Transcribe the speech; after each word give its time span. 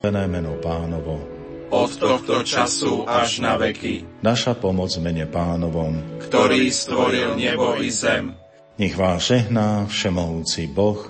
Vené 0.00 0.24
meno 0.32 0.56
pánovo. 0.64 1.20
Od 1.68 1.92
tohto 2.00 2.40
času 2.40 3.04
až 3.04 3.44
na 3.44 3.60
veky. 3.60 4.24
Naša 4.24 4.56
pomoc 4.56 4.88
mene 4.96 5.28
pánovom. 5.28 6.00
Ktorý 6.24 6.72
stvoril 6.72 7.36
nebo 7.36 7.76
i 7.76 7.92
zem. 7.92 8.32
Nech 8.80 8.96
vás 8.96 9.28
žehná 9.28 9.84
všemohúci 9.92 10.72
Boh, 10.72 11.04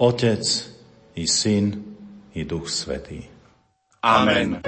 Otec 0.00 0.48
i 1.12 1.28
Syn 1.28 1.76
i 2.32 2.48
Duch 2.48 2.72
Svetý. 2.72 3.28
Amen. 4.00 4.64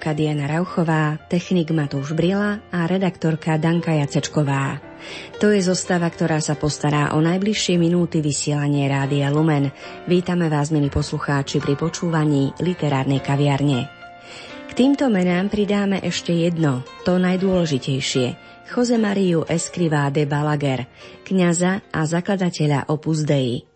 Redaktorka 0.00 0.16
Diana 0.16 0.48
Rauchová, 0.48 1.20
technik 1.28 1.76
Matúš 1.76 2.16
Brila 2.16 2.64
a 2.72 2.88
redaktorka 2.88 3.60
Danka 3.60 3.92
Jacečková. 3.92 4.80
To 5.44 5.52
je 5.52 5.60
zostava, 5.60 6.08
ktorá 6.08 6.40
sa 6.40 6.56
postará 6.56 7.12
o 7.12 7.20
najbližšie 7.20 7.76
minúty 7.76 8.24
vysielanie 8.24 8.88
Rádia 8.88 9.28
Lumen. 9.28 9.68
Vítame 10.08 10.48
vás, 10.48 10.72
milí 10.72 10.88
poslucháči, 10.88 11.60
pri 11.60 11.76
počúvaní 11.76 12.56
literárnej 12.64 13.20
kaviarne. 13.20 13.92
K 14.64 14.72
týmto 14.72 15.12
menám 15.12 15.52
pridáme 15.52 16.00
ešte 16.00 16.32
jedno, 16.32 16.80
to 17.04 17.20
najdôležitejšie. 17.20 18.40
Jose 18.72 18.96
Mariu 18.96 19.44
Escrivá 19.52 20.08
de 20.08 20.24
Balaguer, 20.24 20.88
kňaza 21.28 21.92
a 21.92 22.00
zakladateľa 22.08 22.88
Opus 22.88 23.28
Dei. 23.28 23.69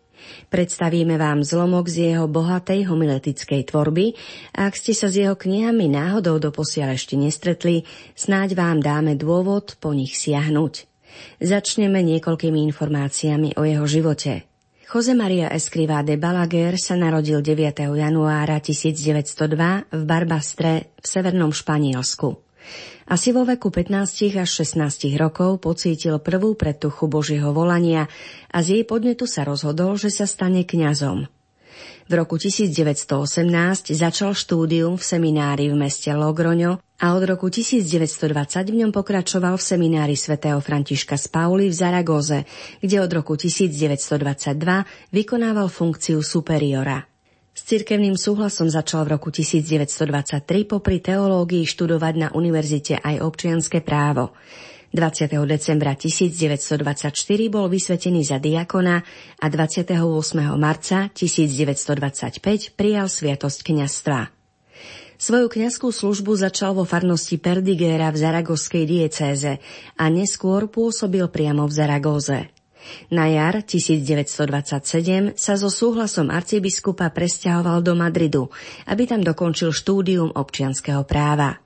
Predstavíme 0.48 1.16
vám 1.16 1.42
zlomok 1.42 1.90
z 1.90 2.14
jeho 2.14 2.26
bohatej 2.30 2.86
homiletickej 2.86 3.68
tvorby 3.68 4.14
a 4.54 4.70
ak 4.70 4.74
ste 4.78 4.92
sa 4.92 5.10
s 5.10 5.18
jeho 5.18 5.34
knihami 5.34 5.90
náhodou 5.90 6.38
doposiaľ 6.38 6.94
ešte 6.94 7.18
nestretli, 7.18 7.84
snáď 8.14 8.56
vám 8.56 8.78
dáme 8.84 9.18
dôvod 9.18 9.76
po 9.78 9.92
nich 9.92 10.14
siahnuť. 10.16 10.86
Začneme 11.38 12.02
niekoľkými 12.02 12.60
informáciami 12.74 13.54
o 13.58 13.62
jeho 13.62 13.86
živote. 13.86 14.46
Jose 14.94 15.10
Maria 15.10 15.50
Escrivá 15.50 16.06
de 16.06 16.14
Balaguer 16.14 16.78
sa 16.78 16.94
narodil 16.94 17.42
9. 17.42 17.98
januára 17.98 18.62
1902 18.62 19.90
v 19.90 20.02
Barbastre 20.06 20.94
v 21.00 21.06
severnom 21.08 21.50
Španielsku. 21.50 22.38
Asi 23.04 23.36
vo 23.36 23.44
veku 23.44 23.68
15 23.68 24.40
až 24.40 24.50
16 24.64 25.12
rokov 25.20 25.60
pocítil 25.60 26.16
prvú 26.24 26.56
pretuchu 26.56 27.04
Božieho 27.04 27.52
volania 27.52 28.08
a 28.48 28.64
z 28.64 28.80
jej 28.80 28.84
podnetu 28.88 29.28
sa 29.28 29.44
rozhodol, 29.44 30.00
že 30.00 30.08
sa 30.08 30.24
stane 30.24 30.64
kňazom. 30.64 31.28
V 32.04 32.12
roku 32.12 32.36
1918 32.36 33.48
začal 33.96 34.36
štúdium 34.36 35.00
v 35.00 35.04
seminári 35.04 35.72
v 35.72 35.76
meste 35.76 36.12
Logroňo 36.12 36.80
a 37.00 37.06
od 37.16 37.24
roku 37.24 37.48
1920 37.48 38.72
v 38.72 38.76
ňom 38.84 38.92
pokračoval 38.92 39.56
v 39.56 39.64
seminári 39.64 40.16
svätého 40.16 40.60
Františka 40.60 41.16
z 41.16 41.26
Pauli 41.32 41.72
v 41.72 41.76
Zaragoze, 41.76 42.44
kde 42.84 43.00
od 43.00 43.10
roku 43.12 43.40
1922 43.40 45.16
vykonával 45.16 45.68
funkciu 45.72 46.20
superiora. 46.20 47.13
S 47.54 47.62
cirkevným 47.70 48.18
súhlasom 48.18 48.66
začal 48.66 49.06
v 49.06 49.14
roku 49.14 49.30
1923 49.30 50.42
popri 50.66 50.98
teológii 50.98 51.62
študovať 51.62 52.14
na 52.18 52.28
univerzite 52.34 52.98
aj 52.98 53.22
občianske 53.22 53.78
právo. 53.78 54.34
20. 54.90 55.30
decembra 55.46 55.94
1924 55.94 57.14
bol 57.46 57.70
vysvetený 57.70 58.26
za 58.26 58.42
diakona 58.42 59.06
a 59.38 59.46
28. 59.46 59.94
marca 60.58 61.06
1925 61.14 62.74
prijal 62.74 63.06
sviatosť 63.06 63.58
kňastva. 63.62 64.34
Svoju 65.14 65.46
kňazskú 65.46 65.94
službu 65.94 66.34
začal 66.34 66.74
vo 66.74 66.82
farnosti 66.82 67.38
Perdigéra 67.38 68.10
v 68.10 68.18
Zaragoskej 68.18 68.82
diecéze 68.82 69.62
a 69.94 70.04
neskôr 70.10 70.66
pôsobil 70.66 71.22
priamo 71.30 71.70
v 71.70 71.72
Zaragóze. 71.74 72.50
Na 73.12 73.28
jar 73.30 73.62
1927 73.62 75.36
sa 75.36 75.54
so 75.54 75.70
súhlasom 75.70 76.32
arcibiskupa 76.32 77.10
presťahoval 77.12 77.80
do 77.84 77.92
Madridu, 77.96 78.50
aby 78.88 79.08
tam 79.08 79.20
dokončil 79.20 79.70
štúdium 79.70 80.32
občianského 80.34 81.04
práva. 81.04 81.64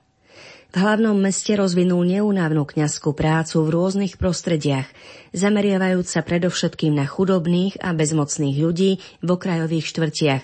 V 0.69 0.77
hlavnom 0.77 1.17
meste 1.17 1.57
rozvinul 1.57 2.05
neunávnu 2.05 2.61
kňazskú 2.61 3.17
prácu 3.17 3.65
v 3.65 3.73
rôznych 3.73 4.21
prostrediach, 4.21 4.85
zameriavajúc 5.33 6.05
sa 6.05 6.21
predovšetkým 6.21 6.93
na 6.93 7.09
chudobných 7.09 7.81
a 7.81 7.89
bezmocných 7.89 8.57
ľudí 8.61 9.01
v 9.25 9.27
okrajových 9.33 9.89
štvrtiach, 9.89 10.43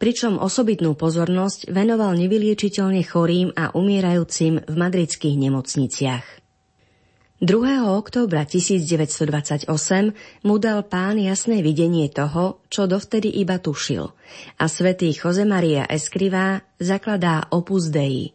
pričom 0.00 0.40
osobitnú 0.40 0.96
pozornosť 0.96 1.68
venoval 1.68 2.16
nevyliečiteľne 2.16 3.04
chorým 3.04 3.52
a 3.52 3.76
umierajúcim 3.76 4.64
v 4.64 4.74
madridských 4.80 5.36
nemocniciach. 5.36 6.45
2. 7.36 7.52
októbra 7.84 8.48
1928 8.48 9.68
mu 10.40 10.56
dal 10.56 10.80
pán 10.88 11.20
jasné 11.20 11.60
videnie 11.60 12.08
toho, 12.08 12.64
čo 12.72 12.88
dovtedy 12.88 13.28
iba 13.28 13.60
tušil 13.60 14.08
a 14.56 14.64
svätý 14.72 15.12
Jose 15.12 15.44
Maria 15.44 15.84
Escrivá 15.84 16.64
zakladá 16.80 17.44
Opus 17.52 17.92
Dei. 17.92 18.32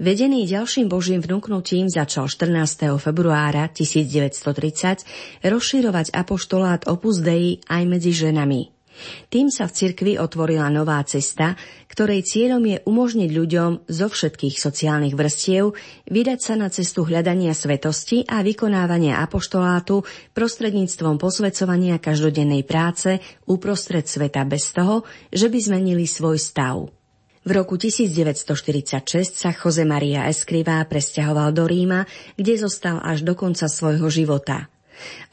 Vedený 0.00 0.48
ďalším 0.48 0.88
božím 0.88 1.20
vnúknutím 1.20 1.92
začal 1.92 2.24
14. 2.24 2.96
februára 2.96 3.68
1930 3.68 5.44
rozširovať 5.44 6.16
apoštolát 6.16 6.88
Opus 6.88 7.20
Dei 7.20 7.60
aj 7.68 7.84
medzi 7.84 8.16
ženami. 8.16 8.81
Tým 9.28 9.52
sa 9.52 9.68
v 9.68 9.76
cirkvi 9.76 10.12
otvorila 10.16 10.72
nová 10.72 11.02
cesta, 11.04 11.54
ktorej 11.92 12.24
cieľom 12.24 12.64
je 12.64 12.78
umožniť 12.88 13.30
ľuďom 13.30 13.70
zo 13.84 14.06
všetkých 14.08 14.56
sociálnych 14.56 15.12
vrstiev 15.12 15.76
vydať 16.08 16.38
sa 16.40 16.54
na 16.56 16.72
cestu 16.72 17.04
hľadania 17.04 17.52
svetosti 17.52 18.24
a 18.24 18.40
vykonávania 18.40 19.20
apoštolátu 19.20 20.00
prostredníctvom 20.32 21.20
posvedcovania 21.20 22.00
každodennej 22.00 22.64
práce 22.64 23.20
uprostred 23.44 24.08
sveta 24.08 24.48
bez 24.48 24.72
toho, 24.72 25.04
že 25.28 25.52
by 25.52 25.58
zmenili 25.60 26.08
svoj 26.08 26.40
stav. 26.40 26.88
V 27.42 27.50
roku 27.50 27.74
1946 27.74 29.34
sa 29.34 29.50
Jose 29.50 29.82
Maria 29.82 30.30
Escrivá 30.30 30.78
presťahoval 30.86 31.50
do 31.50 31.66
Ríma, 31.66 32.06
kde 32.38 32.54
zostal 32.54 33.02
až 33.02 33.26
do 33.26 33.34
konca 33.34 33.66
svojho 33.66 34.06
života– 34.08 34.70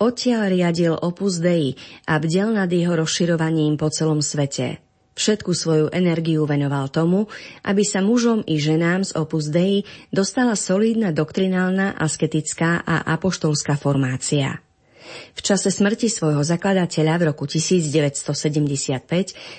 Odtiaľ 0.01 0.51
riadil 0.51 0.93
Opus 0.95 1.37
Dei 1.37 1.77
a 2.09 2.17
bdel 2.17 2.55
nad 2.55 2.71
jeho 2.71 2.97
rozširovaním 2.97 3.75
po 3.75 3.91
celom 3.93 4.23
svete. 4.23 4.81
Všetku 5.19 5.51
svoju 5.51 5.85
energiu 5.91 6.47
venoval 6.47 6.87
tomu, 6.87 7.27
aby 7.67 7.83
sa 7.83 7.99
mužom 7.99 8.39
i 8.47 8.55
ženám 8.55 9.03
z 9.03 9.11
Opus 9.19 9.51
Dei 9.51 9.83
dostala 10.15 10.55
solídna 10.55 11.11
doktrinálna, 11.11 11.99
asketická 11.99 12.87
a 12.87 13.03
apoštolská 13.19 13.75
formácia. 13.75 14.63
V 15.35 15.41
čase 15.41 15.73
smrti 15.73 16.07
svojho 16.07 16.45
zakladateľa 16.45 17.13
v 17.19 17.23
roku 17.33 17.49
1975 17.49 19.01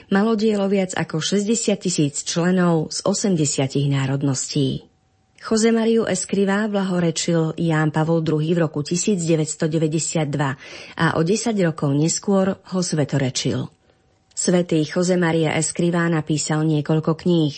malo 0.09 0.33
dielo 0.39 0.71
viac 0.71 0.97
ako 0.97 1.21
60 1.21 1.77
tisíc 1.77 2.25
členov 2.25 2.95
z 2.95 3.05
80 3.05 3.91
národností. 3.91 4.90
Jose 5.41 5.73
Mariu 5.73 6.05
Escrivá 6.05 6.69
blahorečil 6.69 7.57
Ján 7.57 7.89
Pavol 7.89 8.21
II 8.21 8.45
v 8.45 8.59
roku 8.61 8.85
1992 8.85 10.29
a 11.01 11.07
o 11.17 11.25
10 11.25 11.57
rokov 11.65 11.97
neskôr 11.97 12.61
ho 12.61 12.81
svetorečil. 12.85 13.65
Svetý 14.37 14.85
Jose 14.85 15.17
Maria 15.17 15.57
Escrivá 15.57 16.05
napísal 16.13 16.69
niekoľko 16.69 17.17
kníh. 17.17 17.57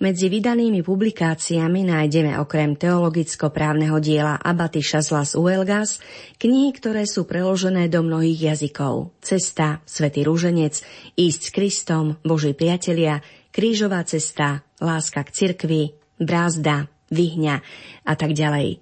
Medzi 0.00 0.32
vydanými 0.32 0.80
publikáciami 0.80 1.84
nájdeme 1.84 2.32
okrem 2.40 2.80
teologicko-právneho 2.80 4.00
diela 4.00 4.40
Abatiša 4.40 5.04
z 5.04 5.36
Uelgas 5.36 6.00
knihy, 6.40 6.72
ktoré 6.80 7.04
sú 7.04 7.28
preložené 7.28 7.92
do 7.92 8.00
mnohých 8.08 8.56
jazykov. 8.56 9.12
Cesta, 9.20 9.84
Svetý 9.84 10.24
rúženec, 10.24 10.80
Ísť 11.12 11.40
s 11.44 11.52
Kristom, 11.52 12.16
Boží 12.24 12.56
priatelia, 12.56 13.20
Krížová 13.52 14.00
cesta, 14.08 14.64
Láska 14.80 15.28
k 15.28 15.32
cirkvi, 15.32 15.92
Brázda, 16.16 16.88
Vyhňa 17.08 17.54
a 18.04 18.12
tak 18.16 18.36
ďalej. 18.36 18.80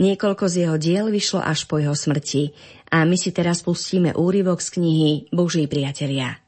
Niekoľko 0.00 0.44
z 0.48 0.54
jeho 0.64 0.76
diel 0.80 1.06
vyšlo 1.12 1.44
až 1.44 1.68
po 1.68 1.76
jeho 1.76 1.92
smrti 1.92 2.56
a 2.88 3.04
my 3.04 3.20
si 3.20 3.36
teraz 3.36 3.60
pustíme 3.60 4.16
úryvok 4.16 4.64
z 4.64 4.80
knihy 4.80 5.10
Boží 5.28 5.68
priatelia. 5.68 6.40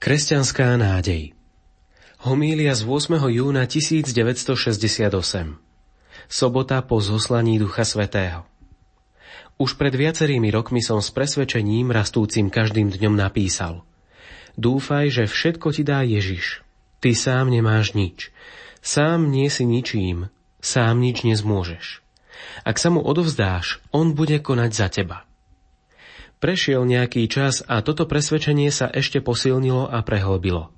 Kresťanská 0.00 0.80
nádej 0.80 1.36
Homília 2.24 2.72
z 2.72 2.88
8. 2.88 3.20
júna 3.28 3.68
1968 3.68 5.12
Sobota 6.32 6.80
po 6.80 6.96
zoslaní 7.04 7.60
Ducha 7.60 7.84
Svetého 7.84 8.48
Už 9.60 9.76
pred 9.76 9.92
viacerými 9.92 10.48
rokmi 10.48 10.80
som 10.80 11.04
s 11.04 11.12
presvedčením 11.12 11.92
rastúcim 11.92 12.48
každým 12.48 12.88
dňom 12.88 13.20
napísal. 13.20 13.84
Dúfaj, 14.56 15.12
že 15.12 15.24
všetko 15.28 15.76
ti 15.76 15.84
dá 15.84 16.00
Ježiš. 16.00 16.64
Ty 17.04 17.12
sám 17.12 17.52
nemáš 17.52 17.92
nič. 17.92 18.32
Sám 18.80 19.28
nie 19.28 19.52
si 19.52 19.68
ničím. 19.68 20.32
Sám 20.60 21.00
nič 21.00 21.24
nezmôžeš. 21.24 22.00
Ak 22.64 22.76
sa 22.80 22.88
mu 22.88 23.00
odovzdáš, 23.00 23.80
on 23.92 24.16
bude 24.16 24.40
konať 24.40 24.70
za 24.72 24.88
teba. 24.88 25.28
Prešiel 26.40 26.88
nejaký 26.88 27.28
čas 27.28 27.60
a 27.68 27.84
toto 27.84 28.08
presvedčenie 28.08 28.72
sa 28.72 28.88
ešte 28.88 29.20
posilnilo 29.20 29.92
a 29.92 30.00
prehlbilo. 30.00 30.72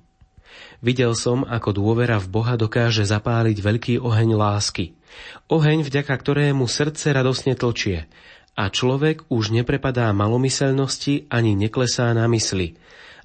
Videl 0.83 1.15
som, 1.15 1.47
ako 1.47 1.79
dôvera 1.79 2.19
v 2.19 2.27
Boha 2.27 2.59
dokáže 2.59 3.07
zapáliť 3.07 3.57
veľký 3.63 3.93
oheň 4.03 4.35
lásky. 4.35 4.99
Oheň, 5.47 5.87
vďaka 5.87 6.11
ktorému 6.11 6.67
srdce 6.67 7.15
radosne 7.15 7.55
tlčie 7.55 8.11
a 8.59 8.67
človek 8.67 9.31
už 9.31 9.55
neprepadá 9.55 10.11
malomyselnosti 10.11 11.31
ani 11.31 11.55
neklesá 11.55 12.11
na 12.11 12.27
mysli, 12.27 12.75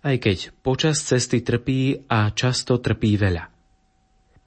aj 0.06 0.16
keď 0.22 0.38
počas 0.62 1.02
cesty 1.02 1.42
trpí 1.42 2.06
a 2.06 2.30
často 2.30 2.78
trpí 2.78 3.18
veľa. 3.18 3.57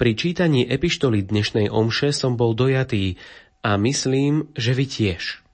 Pri 0.02 0.18
čítaní 0.18 0.66
epištoly 0.66 1.30
dnešnej 1.30 1.70
omše 1.70 2.10
som 2.10 2.34
bol 2.34 2.58
dojatý 2.58 3.22
a 3.62 3.78
myslím, 3.78 4.50
že 4.58 4.74
vy 4.74 4.90
tiež. 4.90 5.46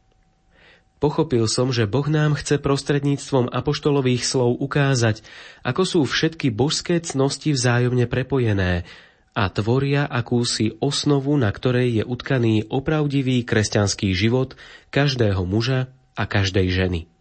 Pochopil 1.04 1.52
som, 1.52 1.76
že 1.76 1.84
Boh 1.84 2.08
nám 2.08 2.40
chce 2.40 2.56
prostredníctvom 2.56 3.52
apoštolových 3.52 4.24
slov 4.24 4.56
ukázať, 4.64 5.20
ako 5.68 5.84
sú 5.84 6.00
všetky 6.08 6.48
božské 6.56 7.04
cnosti 7.04 7.52
vzájomne 7.52 8.08
prepojené 8.08 8.88
a 9.36 9.52
tvoria 9.52 10.08
akúsi 10.08 10.80
osnovu, 10.80 11.36
na 11.36 11.52
ktorej 11.52 12.00
je 12.00 12.04
utkaný 12.08 12.72
opravdivý 12.72 13.44
kresťanský 13.44 14.16
život 14.16 14.56
každého 14.96 15.44
muža 15.44 15.92
a 16.16 16.24
každej 16.24 16.72
ženy. 16.72 17.12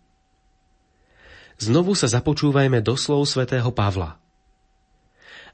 Znovu 1.59 1.99
sa 1.99 2.07
započúvajme 2.07 2.87
do 2.87 2.95
slov 2.95 3.27
svätého 3.27 3.75
Pavla. 3.75 4.15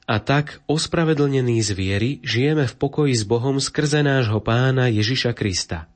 A 0.03 0.19
tak, 0.19 0.59
ospravedlnení 0.67 1.63
z 1.63 1.71
viery, 1.71 2.09
žijeme 2.23 2.67
v 2.67 2.75
pokoji 2.75 3.15
s 3.15 3.23
Bohom 3.23 3.59
skrze 3.59 4.03
nášho 4.03 4.43
pána 4.43 4.91
Ježiša 4.91 5.31
Krista. 5.31 5.87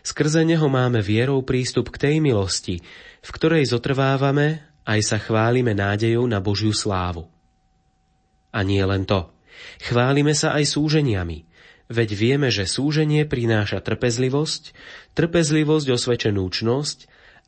Skrze 0.00 0.46
neho 0.48 0.64
máme 0.72 1.04
vierou 1.04 1.44
prístup 1.44 1.92
k 1.92 2.08
tej 2.08 2.16
milosti, 2.24 2.80
v 3.20 3.30
ktorej 3.34 3.68
zotrvávame 3.68 4.64
aj 4.88 5.00
sa 5.04 5.16
chválime 5.20 5.76
nádejou 5.76 6.24
na 6.24 6.40
Božiu 6.40 6.72
slávu. 6.72 7.28
A 8.48 8.64
nie 8.64 8.80
len 8.80 9.04
to– 9.04 9.28
Chválime 9.78 10.34
sa 10.34 10.54
aj 10.54 10.74
súženiami, 10.74 11.46
veď 11.90 12.08
vieme, 12.14 12.48
že 12.50 12.68
súženie 12.68 13.26
prináša 13.26 13.82
trpezlivosť, 13.82 14.74
trpezlivosť 15.14 15.86
osvečenú 15.94 16.44
čnosť 16.46 16.98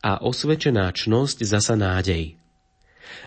a 0.01 0.23
osvečená 0.23 0.91
čnosť 0.91 1.45
zasa 1.45 1.77
nádej. 1.77 2.39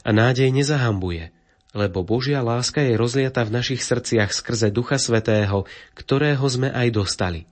A 0.04 0.10
nádej 0.16 0.50
nezahambuje, 0.52 1.36
lebo 1.74 2.06
Božia 2.06 2.46
láska 2.46 2.80
je 2.86 2.94
rozliata 2.94 3.42
v 3.44 3.54
našich 3.60 3.82
srdciach 3.82 4.30
skrze 4.30 4.70
Ducha 4.70 5.02
Svetého, 5.02 5.66
ktorého 5.98 6.46
sme 6.46 6.70
aj 6.70 6.88
dostali. 6.94 7.50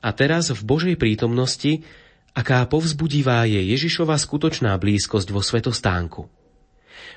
A 0.00 0.12
teraz 0.12 0.52
v 0.52 0.60
Božej 0.64 0.96
prítomnosti, 0.96 1.84
aká 2.36 2.64
povzbudivá 2.68 3.44
je 3.48 3.60
Ježišova 3.76 4.16
skutočná 4.16 4.76
blízkosť 4.76 5.28
vo 5.32 5.40
svetostánku 5.40 6.28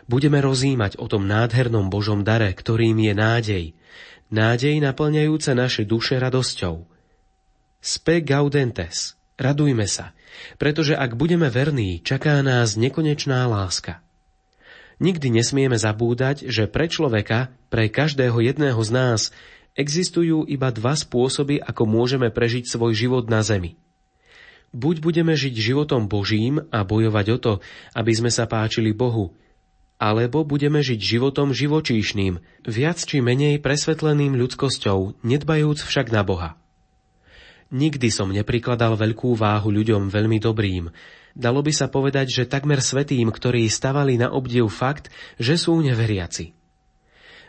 budeme 0.09 0.41
rozímať 0.41 0.97
o 0.97 1.05
tom 1.05 1.29
nádhernom 1.29 1.93
Božom 1.93 2.25
dare, 2.25 2.49
ktorým 2.49 2.97
je 2.97 3.13
nádej. 3.13 3.65
Nádej 4.33 4.81
naplňajúca 4.81 5.53
naše 5.53 5.85
duše 5.85 6.17
radosťou. 6.17 6.89
Spe 7.79 8.25
gaudentes, 8.25 9.15
radujme 9.37 9.85
sa, 9.85 10.17
pretože 10.57 10.97
ak 10.97 11.13
budeme 11.13 11.47
verní, 11.47 12.01
čaká 12.01 12.41
nás 12.41 12.73
nekonečná 12.75 13.45
láska. 13.45 14.01
Nikdy 14.99 15.39
nesmieme 15.39 15.79
zabúdať, 15.79 16.47
že 16.51 16.67
pre 16.67 16.91
človeka, 16.91 17.55
pre 17.71 17.87
každého 17.87 18.43
jedného 18.43 18.79
z 18.83 18.91
nás, 18.91 19.21
existujú 19.79 20.43
iba 20.43 20.75
dva 20.75 20.91
spôsoby, 20.95 21.63
ako 21.63 21.87
môžeme 21.87 22.27
prežiť 22.27 22.67
svoj 22.67 22.91
život 22.91 23.31
na 23.31 23.39
zemi. 23.39 23.79
Buď 24.75 25.01
budeme 25.01 25.33
žiť 25.33 25.55
životom 25.55 26.05
Božím 26.05 26.61
a 26.69 26.85
bojovať 26.85 27.25
o 27.33 27.37
to, 27.41 27.53
aby 27.95 28.11
sme 28.13 28.29
sa 28.29 28.45
páčili 28.45 28.93
Bohu, 28.93 29.33
alebo 29.99 30.47
budeme 30.47 30.79
žiť 30.79 30.99
životom 30.99 31.51
živočíšným, 31.51 32.39
viac 32.63 32.97
či 33.03 33.19
menej 33.19 33.59
presvetleným 33.59 34.39
ľudskosťou, 34.39 35.25
nedbajúc 35.27 35.83
však 35.83 36.07
na 36.13 36.21
Boha. 36.23 36.49
Nikdy 37.69 38.09
som 38.09 38.33
neprikladal 38.33 38.97
veľkú 38.97 39.37
váhu 39.37 39.69
ľuďom 39.69 40.09
veľmi 40.09 40.41
dobrým. 40.41 40.89
Dalo 41.37 41.61
by 41.61 41.73
sa 41.73 41.91
povedať, 41.91 42.31
že 42.31 42.49
takmer 42.49 42.81
svetým, 42.81 43.29
ktorí 43.29 43.65
stavali 43.69 44.17
na 44.17 44.33
obdiv 44.33 44.69
fakt, 44.69 45.13
že 45.37 45.57
sú 45.57 45.77
neveriaci. 45.81 46.53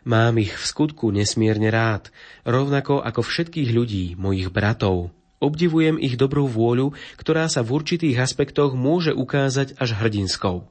Mám 0.08 0.40
ich 0.40 0.56
v 0.56 0.64
skutku 0.64 1.12
nesmierne 1.12 1.68
rád, 1.68 2.08
rovnako 2.48 3.04
ako 3.04 3.20
všetkých 3.20 3.70
ľudí, 3.72 4.04
mojich 4.16 4.48
bratov. 4.48 5.12
Obdivujem 5.40 5.96
ich 6.00 6.16
dobrú 6.20 6.48
vôľu, 6.48 6.92
ktorá 7.20 7.48
sa 7.48 7.60
v 7.60 7.80
určitých 7.80 8.20
aspektoch 8.20 8.76
môže 8.76 9.12
ukázať 9.12 9.76
až 9.76 9.96
hrdinskou 9.96 10.68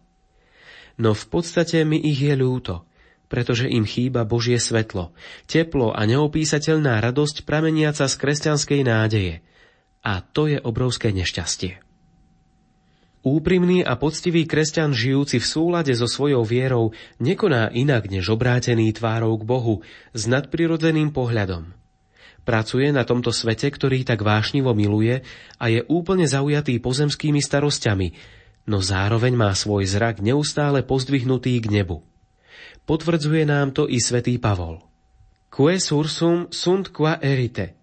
no 1.00 1.16
v 1.16 1.26
podstate 1.32 1.88
mi 1.88 1.98
ich 1.98 2.20
je 2.20 2.36
ľúto, 2.36 2.84
pretože 3.32 3.72
im 3.72 3.88
chýba 3.88 4.28
Božie 4.28 4.60
svetlo, 4.60 5.16
teplo 5.48 5.96
a 5.96 6.04
neopísateľná 6.04 7.00
radosť 7.00 7.48
prameniaca 7.48 8.06
z 8.06 8.16
kresťanskej 8.20 8.82
nádeje. 8.84 9.36
A 10.04 10.20
to 10.20 10.52
je 10.52 10.60
obrovské 10.60 11.16
nešťastie. 11.16 11.89
Úprimný 13.20 13.84
a 13.84 14.00
poctivý 14.00 14.48
kresťan 14.48 14.96
žijúci 14.96 15.44
v 15.44 15.48
súlade 15.48 15.92
so 15.92 16.08
svojou 16.08 16.48
vierou 16.48 16.96
nekoná 17.20 17.68
inak 17.68 18.08
než 18.08 18.32
obrátený 18.32 18.96
tvárou 18.96 19.36
k 19.36 19.44
Bohu 19.44 19.76
s 20.16 20.24
nadprirodzeným 20.24 21.12
pohľadom. 21.12 21.76
Pracuje 22.48 22.88
na 22.96 23.04
tomto 23.04 23.36
svete, 23.36 23.68
ktorý 23.68 24.08
tak 24.08 24.24
vášnivo 24.24 24.72
miluje 24.72 25.28
a 25.60 25.66
je 25.68 25.84
úplne 25.92 26.24
zaujatý 26.24 26.80
pozemskými 26.80 27.44
starosťami, 27.44 28.08
no 28.72 28.80
zároveň 28.80 29.36
má 29.36 29.52
svoj 29.52 29.84
zrak 29.84 30.24
neustále 30.24 30.80
pozdvihnutý 30.88 31.60
k 31.60 31.68
nebu. 31.76 32.00
Potvrdzuje 32.88 33.44
nám 33.44 33.76
to 33.76 33.92
i 33.92 34.00
svätý 34.00 34.40
Pavol. 34.40 34.80
Que 35.52 35.76
sursum 35.76 36.48
sunt 36.56 36.96
qua 36.96 37.20
erite. 37.20 37.76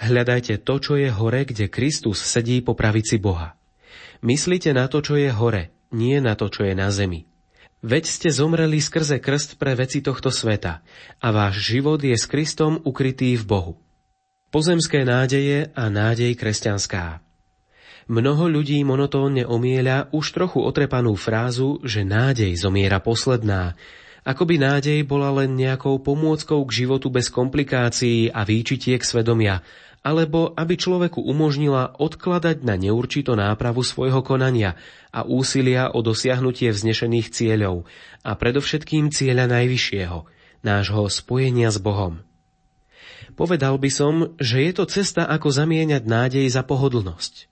Hľadajte 0.00 0.64
to, 0.64 0.80
čo 0.80 0.96
je 0.96 1.12
hore, 1.12 1.44
kde 1.44 1.68
Kristus 1.68 2.24
sedí 2.24 2.64
po 2.64 2.72
pravici 2.72 3.20
Boha. 3.20 3.59
Myslite 4.20 4.76
na 4.76 4.84
to, 4.84 5.00
čo 5.00 5.16
je 5.16 5.32
hore, 5.32 5.72
nie 5.96 6.20
na 6.20 6.36
to, 6.36 6.52
čo 6.52 6.68
je 6.68 6.76
na 6.76 6.92
zemi. 6.92 7.24
Veď 7.80 8.04
ste 8.04 8.28
zomreli 8.28 8.76
skrze 8.76 9.16
krst 9.24 9.56
pre 9.56 9.72
veci 9.72 10.04
tohto 10.04 10.28
sveta 10.28 10.84
a 11.16 11.26
váš 11.32 11.64
život 11.64 11.96
je 11.96 12.12
s 12.12 12.28
Kristom 12.28 12.76
ukrytý 12.84 13.40
v 13.40 13.44
Bohu. 13.48 13.72
Pozemské 14.52 15.08
nádeje 15.08 15.72
a 15.72 15.88
nádej 15.88 16.36
kresťanská. 16.36 17.24
Mnoho 18.10 18.50
ľudí 18.50 18.82
monotónne 18.84 19.48
omieľa 19.48 20.12
už 20.12 20.36
trochu 20.36 20.60
otrepanú 20.60 21.16
frázu, 21.16 21.80
že 21.80 22.04
nádej 22.04 22.52
zomiera 22.58 23.00
posledná, 23.00 23.78
ako 24.20 24.44
by 24.44 24.56
nádej 24.60 25.00
bola 25.08 25.32
len 25.32 25.56
nejakou 25.56 25.96
pomôckou 26.04 26.60
k 26.68 26.84
životu 26.84 27.08
bez 27.08 27.32
komplikácií 27.32 28.28
a 28.28 28.44
výčitiek 28.44 29.00
svedomia, 29.00 29.64
alebo 30.00 30.56
aby 30.56 30.80
človeku 30.80 31.20
umožnila 31.20 31.92
odkladať 32.00 32.64
na 32.64 32.80
neurčito 32.80 33.36
nápravu 33.36 33.84
svojho 33.84 34.24
konania 34.24 34.80
a 35.12 35.28
úsilia 35.28 35.92
o 35.92 36.00
dosiahnutie 36.00 36.72
vznešených 36.72 37.28
cieľov 37.28 37.84
a 38.24 38.32
predovšetkým 38.32 39.12
cieľa 39.12 39.48
najvyššieho, 39.52 40.24
nášho 40.64 41.02
spojenia 41.12 41.68
s 41.68 41.76
Bohom. 41.76 42.24
Povedal 43.36 43.76
by 43.76 43.90
som, 43.92 44.14
že 44.40 44.68
je 44.68 44.72
to 44.76 44.84
cesta, 44.88 45.24
ako 45.28 45.52
zamieňať 45.52 46.02
nádej 46.04 46.46
za 46.48 46.64
pohodlnosť. 46.64 47.48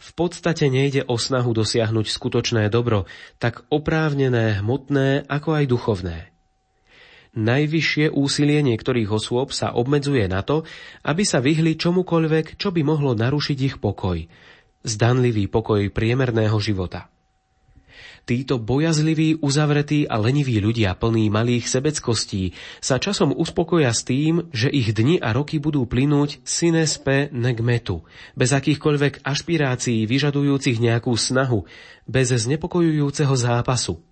V 0.00 0.10
podstate 0.16 0.72
nejde 0.72 1.04
o 1.04 1.20
snahu 1.20 1.52
dosiahnuť 1.52 2.08
skutočné 2.08 2.72
dobro, 2.72 3.04
tak 3.36 3.68
oprávnené, 3.68 4.64
hmotné, 4.64 5.28
ako 5.28 5.60
aj 5.60 5.64
duchovné. 5.68 6.29
Najvyššie 7.30 8.10
úsilie 8.10 8.58
niektorých 8.66 9.06
osôb 9.06 9.54
sa 9.54 9.70
obmedzuje 9.70 10.26
na 10.26 10.42
to, 10.42 10.66
aby 11.06 11.22
sa 11.22 11.38
vyhli 11.38 11.78
čomukoľvek, 11.78 12.58
čo 12.58 12.74
by 12.74 12.82
mohlo 12.82 13.14
narušiť 13.14 13.58
ich 13.62 13.76
pokoj, 13.78 14.26
zdanlivý 14.82 15.46
pokoj 15.46 15.94
priemerného 15.94 16.58
života. 16.58 17.06
Títo 18.26 18.60
bojazliví, 18.60 19.40
uzavretí 19.40 20.04
a 20.10 20.20
leniví 20.20 20.60
ľudia 20.60 20.98
plní 20.98 21.32
malých 21.32 21.66
sebeckostí 21.70 22.52
sa 22.78 23.00
časom 23.00 23.32
uspokoja 23.32 23.90
s 23.90 24.04
tým, 24.04 24.50
že 24.52 24.70
ich 24.70 24.92
dni 24.92 25.18
a 25.22 25.30
roky 25.30 25.56
budú 25.62 25.86
plynúť 25.88 26.42
sinespe 26.44 27.32
negmetu, 27.32 28.04
bez 28.34 28.52
akýchkoľvek 28.52 29.24
ašpirácií 29.24 30.04
vyžadujúcich 30.04 30.78
nejakú 30.78 31.14
snahu, 31.16 31.64
bez 32.04 32.34
znepokojujúceho 32.34 33.34
zápasu. 33.34 34.02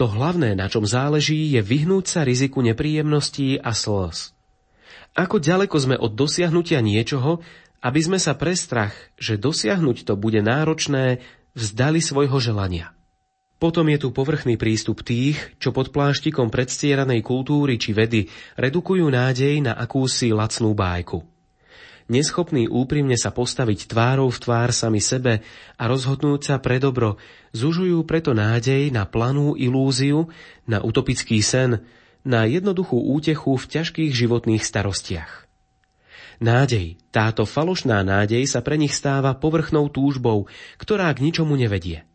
To 0.00 0.08
hlavné, 0.08 0.56
na 0.56 0.66
čom 0.68 0.84
záleží, 0.88 1.52
je 1.52 1.60
vyhnúť 1.60 2.04
sa 2.08 2.20
riziku 2.22 2.60
nepríjemností 2.64 3.60
a 3.60 3.72
slz. 3.72 4.32
Ako 5.12 5.40
ďaleko 5.40 5.76
sme 5.76 5.96
od 6.00 6.16
dosiahnutia 6.16 6.80
niečoho, 6.80 7.44
aby 7.82 8.00
sme 8.00 8.16
sa 8.16 8.32
pre 8.38 8.56
strach, 8.56 8.94
že 9.20 9.36
dosiahnuť 9.36 10.08
to 10.08 10.14
bude 10.16 10.40
náročné, 10.40 11.20
vzdali 11.52 12.00
svojho 12.00 12.38
želania. 12.40 12.96
Potom 13.62 13.86
je 13.86 13.98
tu 14.02 14.10
povrchný 14.10 14.58
prístup 14.58 15.06
tých, 15.06 15.38
čo 15.62 15.70
pod 15.70 15.94
pláštikom 15.94 16.50
predstieranej 16.50 17.22
kultúry 17.22 17.78
či 17.78 17.94
vedy 17.94 18.26
redukujú 18.58 19.06
nádej 19.06 19.62
na 19.62 19.78
akúsi 19.78 20.34
lacnú 20.34 20.74
bájku. 20.74 21.31
Neschopný 22.10 22.66
úprimne 22.66 23.14
sa 23.14 23.30
postaviť 23.30 23.90
tvárou 23.90 24.30
v 24.30 24.38
tvár 24.42 24.70
sami 24.74 24.98
sebe 24.98 25.42
a 25.78 25.82
rozhodnúť 25.86 26.40
sa 26.42 26.56
pre 26.58 26.82
dobro, 26.82 27.20
zužujú 27.54 28.02
preto 28.06 28.34
nádej 28.34 28.90
na 28.90 29.06
planú 29.06 29.54
ilúziu, 29.54 30.30
na 30.66 30.82
utopický 30.82 31.42
sen, 31.42 31.82
na 32.22 32.46
jednoduchú 32.46 32.98
útechu 32.98 33.54
v 33.58 33.64
ťažkých 33.66 34.12
životných 34.14 34.62
starostiach. 34.62 35.46
Nádej, 36.42 36.98
táto 37.14 37.46
falošná 37.46 38.02
nádej 38.02 38.50
sa 38.50 38.62
pre 38.66 38.74
nich 38.74 38.94
stáva 38.94 39.38
povrchnou 39.38 39.86
túžbou, 39.86 40.50
ktorá 40.78 41.14
k 41.14 41.22
ničomu 41.22 41.54
nevedie– 41.54 42.02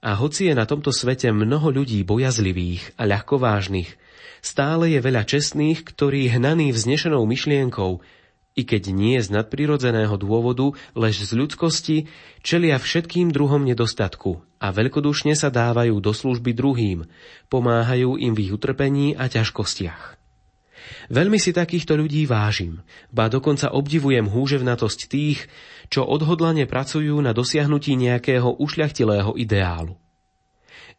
a 0.00 0.16
hoci 0.16 0.48
je 0.48 0.54
na 0.56 0.64
tomto 0.64 0.96
svete 0.96 1.28
mnoho 1.28 1.68
ľudí 1.68 2.00
bojazlivých 2.08 2.96
a 2.96 3.04
ľahkovážnych, 3.04 4.00
stále 4.40 4.96
je 4.96 5.00
veľa 5.04 5.28
čestných, 5.28 5.84
ktorí 5.84 6.32
hnaní 6.32 6.72
vznešenou 6.72 7.20
myšlienkou, 7.28 8.00
i 8.58 8.62
keď 8.66 8.90
nie 8.90 9.16
z 9.22 9.30
nadprirodzeného 9.30 10.14
dôvodu, 10.18 10.74
lež 10.98 11.22
z 11.22 11.32
ľudskosti, 11.38 11.96
čelia 12.42 12.76
všetkým 12.76 13.30
druhom 13.30 13.62
nedostatku 13.62 14.42
a 14.60 14.66
veľkodušne 14.74 15.32
sa 15.38 15.48
dávajú 15.48 15.96
do 16.02 16.12
služby 16.12 16.52
druhým, 16.52 17.08
pomáhajú 17.48 18.20
im 18.20 18.32
v 18.36 18.50
ich 18.50 18.52
utrpení 18.52 19.16
a 19.16 19.30
ťažkostiach. 19.30 20.20
Veľmi 21.10 21.38
si 21.42 21.50
takýchto 21.50 21.98
ľudí 21.98 22.26
vážim, 22.26 22.82
ba 23.10 23.26
dokonca 23.26 23.74
obdivujem 23.74 24.26
húževnatosť 24.30 25.00
tých, 25.10 25.46
čo 25.90 26.06
odhodlane 26.06 26.66
pracujú 26.70 27.18
na 27.18 27.34
dosiahnutí 27.34 27.98
nejakého 27.98 28.58
ušľachtilého 28.58 29.34
ideálu. 29.34 29.98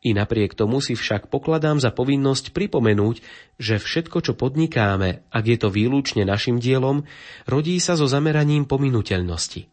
I 0.01 0.17
napriek 0.17 0.57
tomu 0.57 0.81
si 0.81 0.97
však 0.97 1.29
pokladám 1.29 1.77
za 1.77 1.93
povinnosť 1.93 2.57
pripomenúť, 2.57 3.21
že 3.61 3.77
všetko, 3.77 4.17
čo 4.25 4.33
podnikáme, 4.33 5.29
ak 5.29 5.43
je 5.45 5.57
to 5.61 5.69
výlučne 5.69 6.25
našim 6.25 6.57
dielom, 6.57 7.05
rodí 7.45 7.77
sa 7.77 7.93
so 7.93 8.09
zameraním 8.09 8.65
pominuteľnosti. 8.65 9.69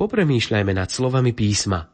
Popremýšľajme 0.00 0.72
nad 0.72 0.88
slovami 0.88 1.36
písma. 1.36 1.92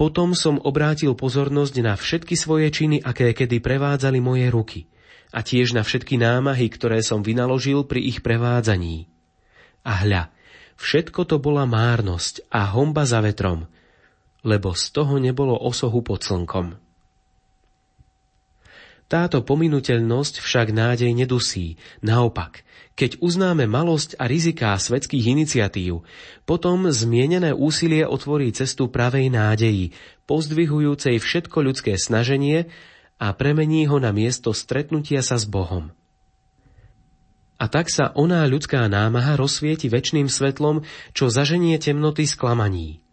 Potom 0.00 0.32
som 0.32 0.56
obrátil 0.56 1.12
pozornosť 1.12 1.74
na 1.84 1.92
všetky 1.92 2.32
svoje 2.36 2.72
činy, 2.72 3.04
aké 3.04 3.36
kedy 3.36 3.60
prevádzali 3.60 4.18
moje 4.24 4.48
ruky, 4.48 4.80
a 5.36 5.44
tiež 5.44 5.76
na 5.76 5.84
všetky 5.84 6.16
námahy, 6.16 6.72
ktoré 6.72 7.04
som 7.04 7.20
vynaložil 7.20 7.84
pri 7.84 8.00
ich 8.00 8.24
prevádzaní. 8.24 9.12
A 9.84 10.08
hľa, 10.08 10.32
Všetko 10.76 11.24
to 11.24 11.36
bola 11.40 11.64
márnosť 11.64 12.52
a 12.52 12.68
homba 12.76 13.08
za 13.08 13.24
vetrom, 13.24 13.64
lebo 14.46 14.78
z 14.78 14.94
toho 14.94 15.18
nebolo 15.18 15.58
osohu 15.58 15.98
pod 16.06 16.22
slnkom. 16.22 16.78
Táto 19.06 19.42
pominuteľnosť 19.42 20.42
však 20.42 20.74
nádej 20.74 21.14
nedusí. 21.14 21.78
Naopak, 22.02 22.66
keď 22.98 23.22
uznáme 23.22 23.70
malosť 23.70 24.18
a 24.18 24.26
riziká 24.26 24.74
svetských 24.74 25.30
iniciatív, 25.30 26.02
potom 26.42 26.90
zmienené 26.90 27.54
úsilie 27.54 28.02
otvorí 28.02 28.50
cestu 28.50 28.90
pravej 28.90 29.30
nádeji, 29.30 29.94
pozdvihujúcej 30.26 31.22
všetko 31.22 31.58
ľudské 31.62 31.94
snaženie 31.94 32.66
a 33.22 33.30
premení 33.30 33.86
ho 33.86 34.02
na 34.02 34.10
miesto 34.10 34.50
stretnutia 34.50 35.22
sa 35.22 35.38
s 35.38 35.46
Bohom. 35.46 35.94
A 37.62 37.70
tak 37.70 37.88
sa 37.88 38.10
oná 38.12 38.42
ľudská 38.44 38.84
námaha 38.90 39.38
rozsvieti 39.38 39.86
väčšným 39.86 40.26
svetlom, 40.26 40.82
čo 41.14 41.30
zaženie 41.30 41.78
temnoty 41.78 42.26
sklamaní. 42.26 43.05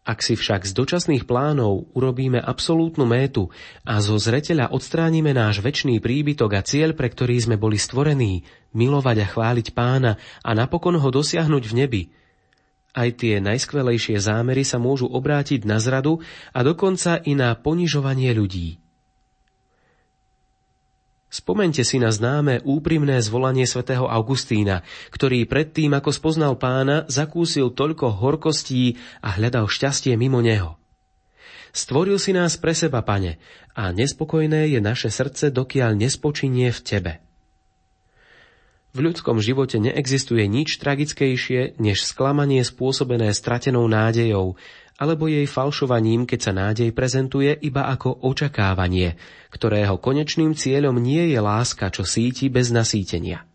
Ak 0.00 0.24
si 0.24 0.32
však 0.32 0.64
z 0.64 0.72
dočasných 0.72 1.28
plánov 1.28 1.92
urobíme 1.92 2.40
absolútnu 2.40 3.04
métu 3.04 3.52
a 3.84 4.00
zo 4.00 4.16
zreteľa 4.16 4.72
odstránime 4.72 5.36
náš 5.36 5.60
väčší 5.60 6.00
príbytok 6.00 6.56
a 6.56 6.64
cieľ, 6.64 6.96
pre 6.96 7.12
ktorý 7.12 7.36
sme 7.36 7.60
boli 7.60 7.76
stvorení, 7.76 8.48
milovať 8.72 9.16
a 9.22 9.26
chváliť 9.28 9.76
pána 9.76 10.16
a 10.40 10.50
napokon 10.56 10.96
ho 10.96 11.08
dosiahnuť 11.12 11.64
v 11.68 11.76
nebi, 11.76 12.02
aj 12.90 13.22
tie 13.22 13.38
najskvelejšie 13.38 14.18
zámery 14.18 14.66
sa 14.66 14.82
môžu 14.82 15.06
obrátiť 15.06 15.62
na 15.62 15.78
zradu 15.78 16.18
a 16.50 16.60
dokonca 16.66 17.22
i 17.22 17.38
na 17.38 17.54
ponižovanie 17.54 18.34
ľudí. 18.34 18.82
Spomente 21.30 21.86
si 21.86 22.02
na 22.02 22.10
známe 22.10 22.58
úprimné 22.66 23.22
zvolanie 23.22 23.62
svätého 23.62 24.10
Augustína, 24.10 24.82
ktorý 25.14 25.46
predtým, 25.46 25.94
ako 25.94 26.10
spoznal 26.10 26.58
pána, 26.58 27.06
zakúsil 27.06 27.70
toľko 27.70 28.18
horkostí 28.18 28.98
a 29.22 29.38
hľadal 29.38 29.70
šťastie 29.70 30.18
mimo 30.18 30.42
neho. 30.42 30.74
Stvoril 31.70 32.18
si 32.18 32.34
nás 32.34 32.58
pre 32.58 32.74
seba, 32.74 33.06
pane, 33.06 33.38
a 33.78 33.94
nespokojné 33.94 34.74
je 34.74 34.82
naše 34.82 35.06
srdce, 35.06 35.54
dokiaľ 35.54 35.94
nespočinie 35.94 36.74
v 36.74 36.80
tebe. 36.82 37.12
V 38.90 39.06
ľudskom 39.06 39.38
živote 39.38 39.78
neexistuje 39.78 40.50
nič 40.50 40.82
tragickejšie, 40.82 41.78
než 41.78 42.02
sklamanie 42.02 42.66
spôsobené 42.66 43.30
stratenou 43.30 43.86
nádejou, 43.86 44.58
alebo 45.00 45.32
jej 45.32 45.48
falšovaním, 45.48 46.28
keď 46.28 46.40
sa 46.44 46.52
nádej 46.52 46.92
prezentuje 46.92 47.56
iba 47.64 47.88
ako 47.88 48.20
očakávanie, 48.20 49.16
ktorého 49.48 49.96
konečným 49.96 50.52
cieľom 50.52 51.00
nie 51.00 51.32
je 51.32 51.40
láska, 51.40 51.88
čo 51.88 52.04
síti 52.04 52.52
bez 52.52 52.68
nasýtenia. 52.68 53.48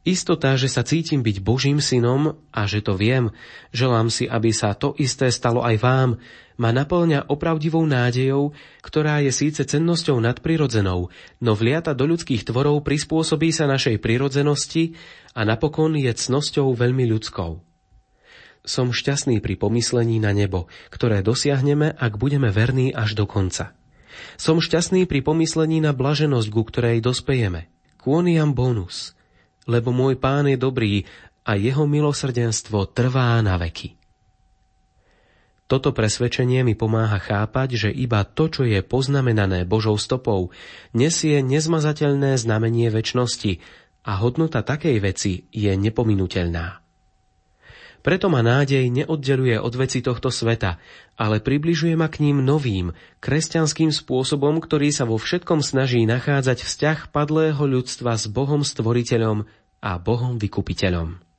Istota, 0.00 0.56
že 0.56 0.72
sa 0.72 0.80
cítim 0.80 1.20
byť 1.20 1.44
Božím 1.44 1.76
synom 1.76 2.40
a 2.56 2.64
že 2.64 2.80
to 2.80 2.96
viem, 2.96 3.36
želám 3.68 4.08
si, 4.08 4.24
aby 4.24 4.48
sa 4.48 4.72
to 4.72 4.96
isté 4.96 5.28
stalo 5.28 5.60
aj 5.60 5.76
vám, 5.76 6.10
ma 6.56 6.72
naplňa 6.72 7.28
opravdivou 7.28 7.84
nádejou, 7.84 8.56
ktorá 8.80 9.20
je 9.20 9.28
síce 9.28 9.60
cennosťou 9.60 10.24
nadprirodzenou, 10.24 11.12
no 11.44 11.52
vliata 11.52 11.92
do 11.92 12.08
ľudských 12.08 12.48
tvorov 12.48 12.80
prispôsobí 12.80 13.52
sa 13.52 13.68
našej 13.68 14.00
prirodzenosti 14.00 14.96
a 15.36 15.44
napokon 15.44 15.92
je 16.00 16.12
cnosťou 16.16 16.72
veľmi 16.72 17.04
ľudskou. 17.04 17.69
Som 18.60 18.92
šťastný 18.92 19.40
pri 19.40 19.56
pomyslení 19.56 20.20
na 20.20 20.36
nebo, 20.36 20.68
ktoré 20.92 21.24
dosiahneme, 21.24 21.96
ak 21.96 22.20
budeme 22.20 22.52
verní 22.52 22.92
až 22.92 23.16
do 23.16 23.24
konca. 23.24 23.72
Som 24.36 24.60
šťastný 24.60 25.08
pri 25.08 25.24
pomyslení 25.24 25.80
na 25.80 25.96
blaženosť, 25.96 26.48
ku 26.52 26.62
ktorej 26.68 27.00
dospejeme. 27.00 27.72
Quoniam 28.00 28.52
bonus, 28.52 29.16
lebo 29.64 29.92
môj 29.92 30.16
pán 30.20 30.48
je 30.48 30.56
dobrý 30.56 31.04
a 31.44 31.56
jeho 31.56 31.88
milosrdenstvo 31.88 32.92
trvá 32.92 33.40
na 33.40 33.56
veky. 33.56 33.96
Toto 35.70 35.94
presvedčenie 35.94 36.66
mi 36.66 36.74
pomáha 36.74 37.22
chápať, 37.22 37.78
že 37.78 37.90
iba 37.94 38.26
to, 38.26 38.50
čo 38.50 38.66
je 38.66 38.82
poznamenané 38.82 39.62
Božou 39.62 39.94
stopou, 40.02 40.50
nesie 40.90 41.46
nezmazateľné 41.46 42.34
znamenie 42.34 42.90
väčnosti 42.90 43.62
a 44.02 44.18
hodnota 44.18 44.66
takej 44.66 44.98
veci 44.98 45.46
je 45.54 45.70
nepominuteľná. 45.70 46.82
Preto 48.00 48.32
ma 48.32 48.40
nádej 48.40 48.88
neoddeluje 48.88 49.60
od 49.60 49.72
veci 49.76 50.00
tohto 50.00 50.32
sveta, 50.32 50.80
ale 51.20 51.38
približuje 51.40 51.92
ma 51.94 52.08
k 52.08 52.24
ním 52.24 52.40
novým, 52.40 52.96
kresťanským 53.20 53.92
spôsobom, 53.92 54.56
ktorý 54.58 54.88
sa 54.88 55.04
vo 55.04 55.20
všetkom 55.20 55.60
snaží 55.60 56.08
nachádzať 56.08 56.64
vzťah 56.64 56.98
padlého 57.12 57.60
ľudstva 57.60 58.16
s 58.16 58.24
Bohom 58.26 58.64
Stvoriteľom 58.64 59.44
a 59.84 59.90
Bohom 60.00 60.40
Vykupiteľom. 60.40 61.29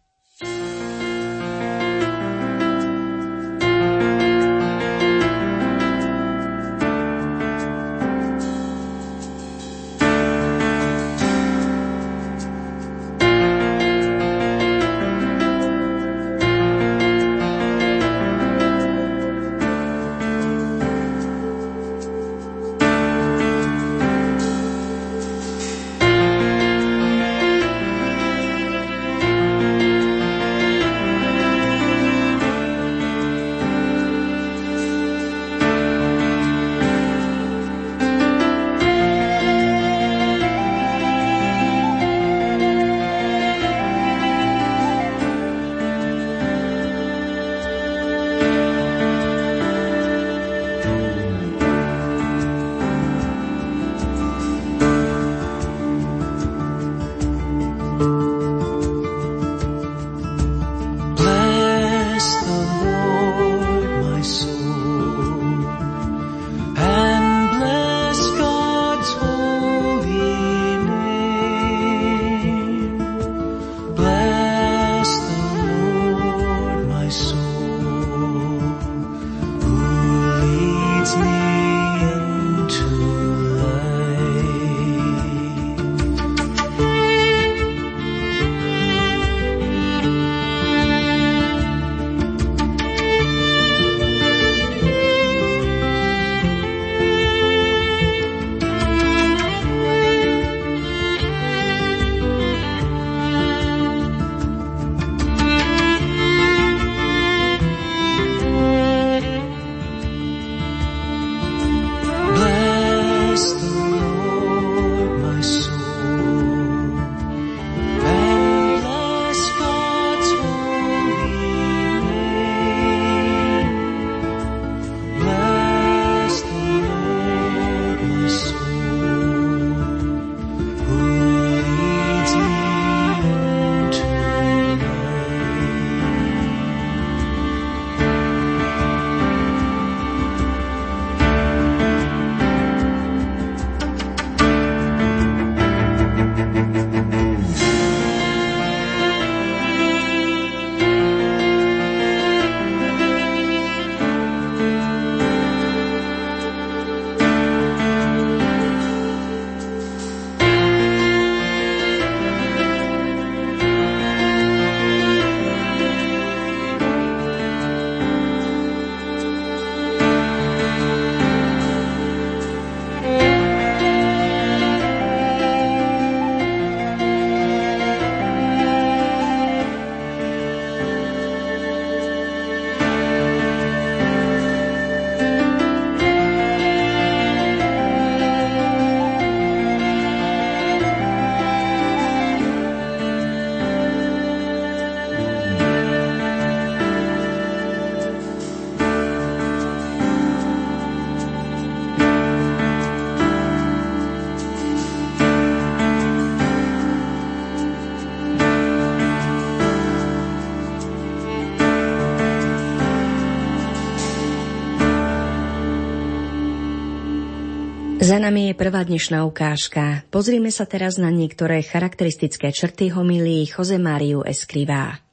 Za 218.01 218.17
nami 218.17 218.49
je 218.49 218.57
prvá 218.57 218.81
dnešná 218.81 219.21
ukážka. 219.29 220.01
Pozrime 220.09 220.49
sa 220.49 220.65
teraz 220.65 220.97
na 220.97 221.13
niektoré 221.13 221.61
charakteristické 221.61 222.49
črty 222.49 222.89
homílií 222.89 223.45
Jose 223.45 223.77
Mariu 223.77 224.25
Escrivá. 224.25 225.05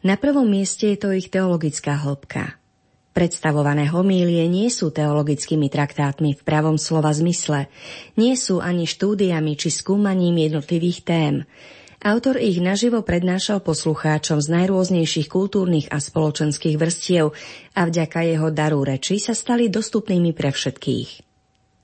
Na 0.00 0.16
prvom 0.16 0.48
mieste 0.48 0.96
je 0.96 0.96
to 0.96 1.12
ich 1.12 1.28
teologická 1.28 1.92
hĺbka. 2.00 2.56
Predstavované 3.12 3.92
homílie 3.92 4.48
nie 4.48 4.72
sú 4.72 4.88
teologickými 4.88 5.68
traktátmi 5.68 6.32
v 6.32 6.40
pravom 6.40 6.80
slova 6.80 7.12
zmysle, 7.12 7.68
nie 8.16 8.32
sú 8.32 8.64
ani 8.64 8.88
štúdiami 8.88 9.52
či 9.52 9.68
skúmaním 9.68 10.40
jednotlivých 10.40 11.04
tém. 11.04 11.44
Autor 12.00 12.40
ich 12.40 12.64
naživo 12.64 13.04
prednášal 13.04 13.60
poslucháčom 13.60 14.40
z 14.40 14.48
najrôznejších 14.56 15.28
kultúrnych 15.28 15.92
a 15.92 16.00
spoločenských 16.00 16.80
vrstiev 16.80 17.36
a 17.76 17.84
vďaka 17.84 18.24
jeho 18.24 18.48
daru 18.48 18.88
reči 18.88 19.20
sa 19.20 19.36
stali 19.36 19.68
dostupnými 19.68 20.32
pre 20.32 20.48
všetkých. 20.48 21.25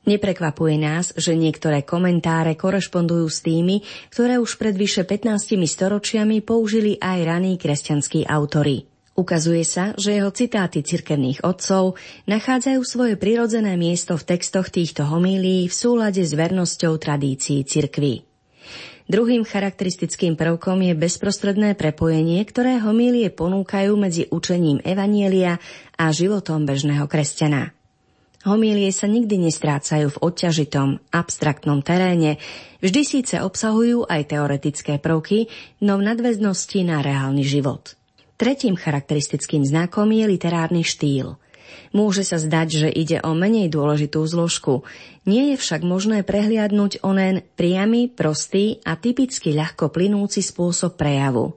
Neprekvapuje 0.03 0.83
nás, 0.83 1.15
že 1.15 1.39
niektoré 1.39 1.87
komentáre 1.87 2.59
korešpondujú 2.59 3.27
s 3.31 3.39
tými, 3.47 3.87
ktoré 4.11 4.43
už 4.43 4.59
pred 4.59 4.75
vyše 4.75 5.07
15 5.07 5.55
storočiami 5.63 6.43
použili 6.43 6.99
aj 6.99 7.19
raní 7.23 7.55
kresťanskí 7.55 8.27
autory. 8.27 8.91
Ukazuje 9.13 9.63
sa, 9.63 9.93
že 9.95 10.17
jeho 10.19 10.33
citáty 10.33 10.81
cirkevných 10.81 11.45
otcov 11.45 12.01
nachádzajú 12.27 12.81
svoje 12.83 13.15
prirodzené 13.21 13.77
miesto 13.77 14.17
v 14.17 14.25
textoch 14.25 14.73
týchto 14.73 15.05
homílií 15.05 15.69
v 15.69 15.75
súlade 15.75 16.25
s 16.25 16.33
vernosťou 16.33 16.97
tradícií 16.97 17.63
cirkvy. 17.63 18.25
Druhým 19.13 19.45
charakteristickým 19.45 20.41
prvkom 20.41 20.81
je 20.89 20.97
bezprostredné 20.97 21.77
prepojenie, 21.77 22.41
ktoré 22.49 22.81
homílie 22.81 23.29
ponúkajú 23.29 23.93
medzi 24.01 24.27
učením 24.33 24.81
Evanielia 24.81 25.61
a 26.01 26.09
životom 26.09 26.65
bežného 26.65 27.05
kresťana. 27.05 27.82
Homílie 28.43 28.91
sa 28.91 29.07
nikdy 29.07 29.39
nestrácajú 29.39 30.19
v 30.19 30.21
odťažitom, 30.27 30.99
abstraktnom 31.15 31.79
teréne, 31.79 32.43
vždy 32.83 33.03
síce 33.07 33.39
obsahujú 33.39 34.11
aj 34.11 34.35
teoretické 34.35 34.99
prvky, 34.99 35.47
no 35.79 36.03
v 36.03 36.11
nadväznosti 36.11 36.83
na 36.83 37.07
reálny 37.07 37.47
život. 37.47 37.95
Tretím 38.35 38.75
charakteristickým 38.75 39.63
znakom 39.63 40.11
je 40.11 40.27
literárny 40.27 40.83
štýl. 40.83 41.39
Môže 41.95 42.27
sa 42.27 42.43
zdať, 42.43 42.69
že 42.83 42.89
ide 42.91 43.23
o 43.23 43.31
menej 43.31 43.71
dôležitú 43.71 44.27
zložku. 44.27 44.83
Nie 45.23 45.55
je 45.55 45.57
však 45.63 45.87
možné 45.87 46.27
prehliadnúť 46.27 46.99
onen 47.07 47.47
priamy, 47.55 48.11
prostý 48.11 48.83
a 48.83 48.99
typicky 48.99 49.55
ľahko 49.55 49.95
plynúci 49.95 50.43
spôsob 50.43 50.99
prejavu. 50.99 51.55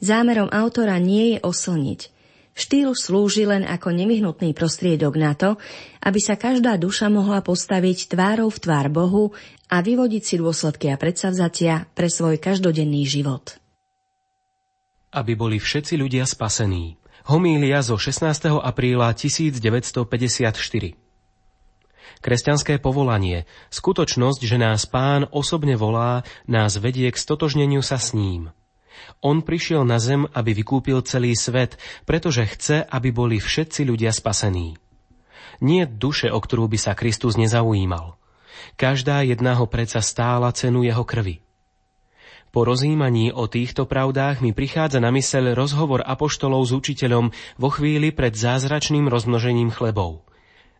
Zámerom 0.00 0.48
autora 0.48 0.96
nie 0.96 1.36
je 1.36 1.38
oslniť– 1.44 2.00
Štýl 2.50 2.98
slúži 2.98 3.46
len 3.46 3.62
ako 3.62 3.94
nevyhnutný 3.94 4.52
prostriedok 4.52 5.14
na 5.14 5.32
to, 5.38 5.56
aby 6.02 6.18
sa 6.18 6.34
každá 6.34 6.74
duša 6.76 7.06
mohla 7.06 7.40
postaviť 7.46 8.10
tvárou 8.10 8.50
v 8.50 8.58
tvár 8.58 8.86
Bohu 8.90 9.24
a 9.70 9.78
vyvodiť 9.78 10.22
si 10.22 10.34
dôsledky 10.36 10.90
a 10.90 10.98
predsavzatia 10.98 11.86
pre 11.94 12.10
svoj 12.10 12.42
každodenný 12.42 13.06
život. 13.06 13.56
Aby 15.14 15.34
boli 15.38 15.58
všetci 15.62 15.94
ľudia 15.98 16.26
spasení. 16.26 16.98
Homília 17.30 17.82
zo 17.82 17.94
16. 17.94 18.26
apríla 18.58 19.14
1954 19.14 20.02
Kresťanské 22.20 22.76
povolanie, 22.82 23.48
skutočnosť, 23.72 24.40
že 24.44 24.56
nás 24.60 24.84
pán 24.84 25.24
osobne 25.32 25.78
volá, 25.78 26.26
nás 26.44 26.76
vedie 26.76 27.08
k 27.08 27.16
stotožneniu 27.16 27.80
sa 27.80 27.96
s 27.96 28.12
ním– 28.12 28.52
on 29.20 29.44
prišiel 29.44 29.84
na 29.84 30.00
zem, 30.00 30.24
aby 30.32 30.56
vykúpil 30.56 31.04
celý 31.04 31.36
svet, 31.36 31.76
pretože 32.08 32.46
chce, 32.46 32.76
aby 32.84 33.12
boli 33.12 33.36
všetci 33.36 33.84
ľudia 33.84 34.10
spasení. 34.10 34.80
Nie 35.60 35.84
duše, 35.84 36.32
o 36.32 36.40
ktorú 36.40 36.72
by 36.72 36.78
sa 36.80 36.92
Kristus 36.96 37.36
nezaujímal. 37.36 38.16
Každá 38.80 39.20
jedna 39.24 39.56
ho 39.60 39.68
predsa 39.68 40.00
stála 40.00 40.48
cenu 40.56 40.84
jeho 40.84 41.04
krvi. 41.04 41.44
Po 42.50 42.66
rozímaní 42.66 43.30
o 43.30 43.46
týchto 43.46 43.86
pravdách 43.86 44.42
mi 44.42 44.50
prichádza 44.50 44.98
na 44.98 45.14
myseľ 45.14 45.54
rozhovor 45.54 46.02
apoštolov 46.02 46.66
s 46.66 46.74
učiteľom 46.74 47.30
vo 47.62 47.68
chvíli 47.70 48.10
pred 48.10 48.34
zázračným 48.34 49.06
rozmnožením 49.06 49.70
chlebov. 49.70 50.26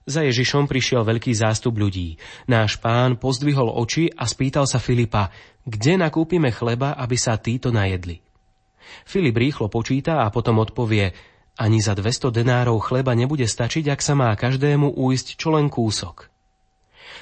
Za 0.09 0.25
Ježišom 0.25 0.65
prišiel 0.65 1.05
veľký 1.05 1.37
zástup 1.37 1.77
ľudí. 1.77 2.17
Náš 2.49 2.81
pán 2.81 3.21
pozdvihol 3.21 3.69
oči 3.69 4.09
a 4.09 4.25
spýtal 4.25 4.65
sa 4.65 4.81
Filipa, 4.81 5.29
kde 5.69 6.01
nakúpime 6.01 6.49
chleba, 6.51 6.97
aby 6.97 7.17
sa 7.21 7.37
títo 7.37 7.69
najedli. 7.69 8.25
Filip 9.07 9.37
rýchlo 9.37 9.71
počíta 9.71 10.25
a 10.25 10.33
potom 10.33 10.59
odpovie, 10.59 11.15
ani 11.61 11.79
za 11.85 11.93
200 11.93 12.33
denárov 12.33 12.81
chleba 12.81 13.13
nebude 13.13 13.45
stačiť, 13.45 13.93
ak 13.93 14.01
sa 14.01 14.17
má 14.17 14.33
každému 14.33 14.97
újsť 14.97 15.37
čo 15.37 15.53
len 15.53 15.69
kúsok. 15.69 16.33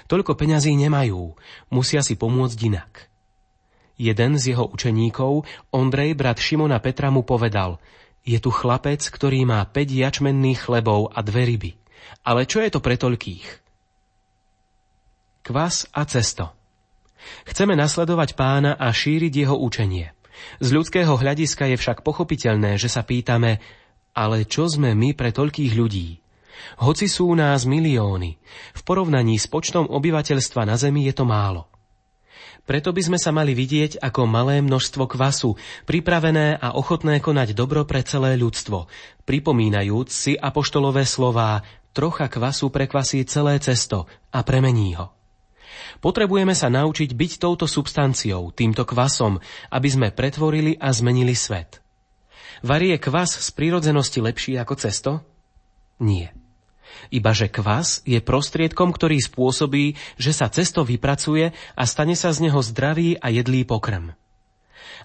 Toľko 0.07 0.38
peňazí 0.38 0.73
nemajú, 0.79 1.35
musia 1.75 2.01
si 2.01 2.14
pomôcť 2.14 2.59
inak. 2.64 2.93
Jeden 3.99 4.38
z 4.38 4.55
jeho 4.55 4.71
učeníkov, 4.71 5.43
Ondrej, 5.75 6.14
brat 6.14 6.38
Šimona 6.38 6.79
Petra, 6.79 7.11
mu 7.11 7.27
povedal, 7.27 7.83
je 8.23 8.38
tu 8.38 8.55
chlapec, 8.55 9.03
ktorý 9.03 9.43
má 9.43 9.67
5 9.67 9.75
jačmenných 9.91 10.71
chlebov 10.71 11.11
a 11.11 11.19
dve 11.27 11.51
ryby. 11.51 11.71
Ale 12.25 12.44
čo 12.44 12.61
je 12.61 12.71
to 12.73 12.81
pre 12.83 13.01
toľkých? 13.01 13.47
Kvas 15.47 15.88
a 15.97 16.05
cesto. 16.05 16.53
Chceme 17.49 17.75
nasledovať 17.75 18.37
pána 18.37 18.77
a 18.77 18.92
šíriť 18.92 19.49
jeho 19.49 19.57
učenie. 19.57 20.12
Z 20.62 20.68
ľudského 20.71 21.18
hľadiska 21.18 21.66
je 21.75 21.77
však 21.81 22.07
pochopiteľné, 22.07 22.79
že 22.79 22.87
sa 22.87 23.03
pýtame, 23.03 23.59
ale 24.14 24.47
čo 24.47 24.71
sme 24.71 24.94
my 24.94 25.14
pre 25.14 25.35
toľkých 25.35 25.73
ľudí? 25.75 26.23
Hoci 26.83 27.07
sú 27.07 27.31
nás 27.38 27.66
milióny, 27.66 28.31
v 28.75 28.83
porovnaní 28.83 29.38
s 29.38 29.47
počtom 29.47 29.87
obyvateľstva 29.87 30.66
na 30.66 30.75
Zemi 30.75 31.07
je 31.07 31.14
to 31.14 31.23
málo. 31.23 31.71
Preto 32.68 32.92
by 32.92 33.01
sme 33.01 33.16
sa 33.16 33.33
mali 33.33 33.57
vidieť 33.57 33.97
ako 34.05 34.29
malé 34.29 34.61
množstvo 34.61 35.09
kvasu, 35.09 35.57
pripravené 35.88 36.61
a 36.61 36.77
ochotné 36.77 37.16
konať 37.16 37.57
dobro 37.57 37.88
pre 37.88 38.05
celé 38.05 38.37
ľudstvo, 38.37 38.85
pripomínajúc 39.25 40.12
si 40.12 40.33
apoštolové 40.37 41.09
slová 41.09 41.64
trocha 41.92 42.27
kvasu 42.31 42.72
prekvasí 42.72 43.24
celé 43.27 43.59
cesto 43.59 44.07
a 44.33 44.40
premení 44.42 44.94
ho. 44.96 45.12
Potrebujeme 45.98 46.55
sa 46.55 46.70
naučiť 46.70 47.11
byť 47.11 47.33
touto 47.42 47.66
substanciou, 47.66 48.55
týmto 48.55 48.87
kvasom, 48.87 49.42
aby 49.72 49.88
sme 49.90 50.09
pretvorili 50.14 50.79
a 50.79 50.94
zmenili 50.94 51.35
svet. 51.35 51.83
Varie 52.62 52.98
kvas 52.98 53.38
z 53.38 53.48
prírodzenosti 53.55 54.18
lepší 54.18 54.59
ako 54.59 54.74
cesto? 54.79 55.12
Nie. 56.03 56.35
Ibaže 57.14 57.46
kvas 57.51 58.03
je 58.03 58.18
prostriedkom, 58.18 58.90
ktorý 58.90 59.22
spôsobí, 59.22 59.94
že 60.18 60.33
sa 60.35 60.51
cesto 60.51 60.83
vypracuje 60.83 61.55
a 61.55 61.83
stane 61.87 62.18
sa 62.18 62.35
z 62.35 62.51
neho 62.51 62.59
zdravý 62.59 63.18
a 63.22 63.31
jedlý 63.31 63.62
pokrm. 63.62 64.14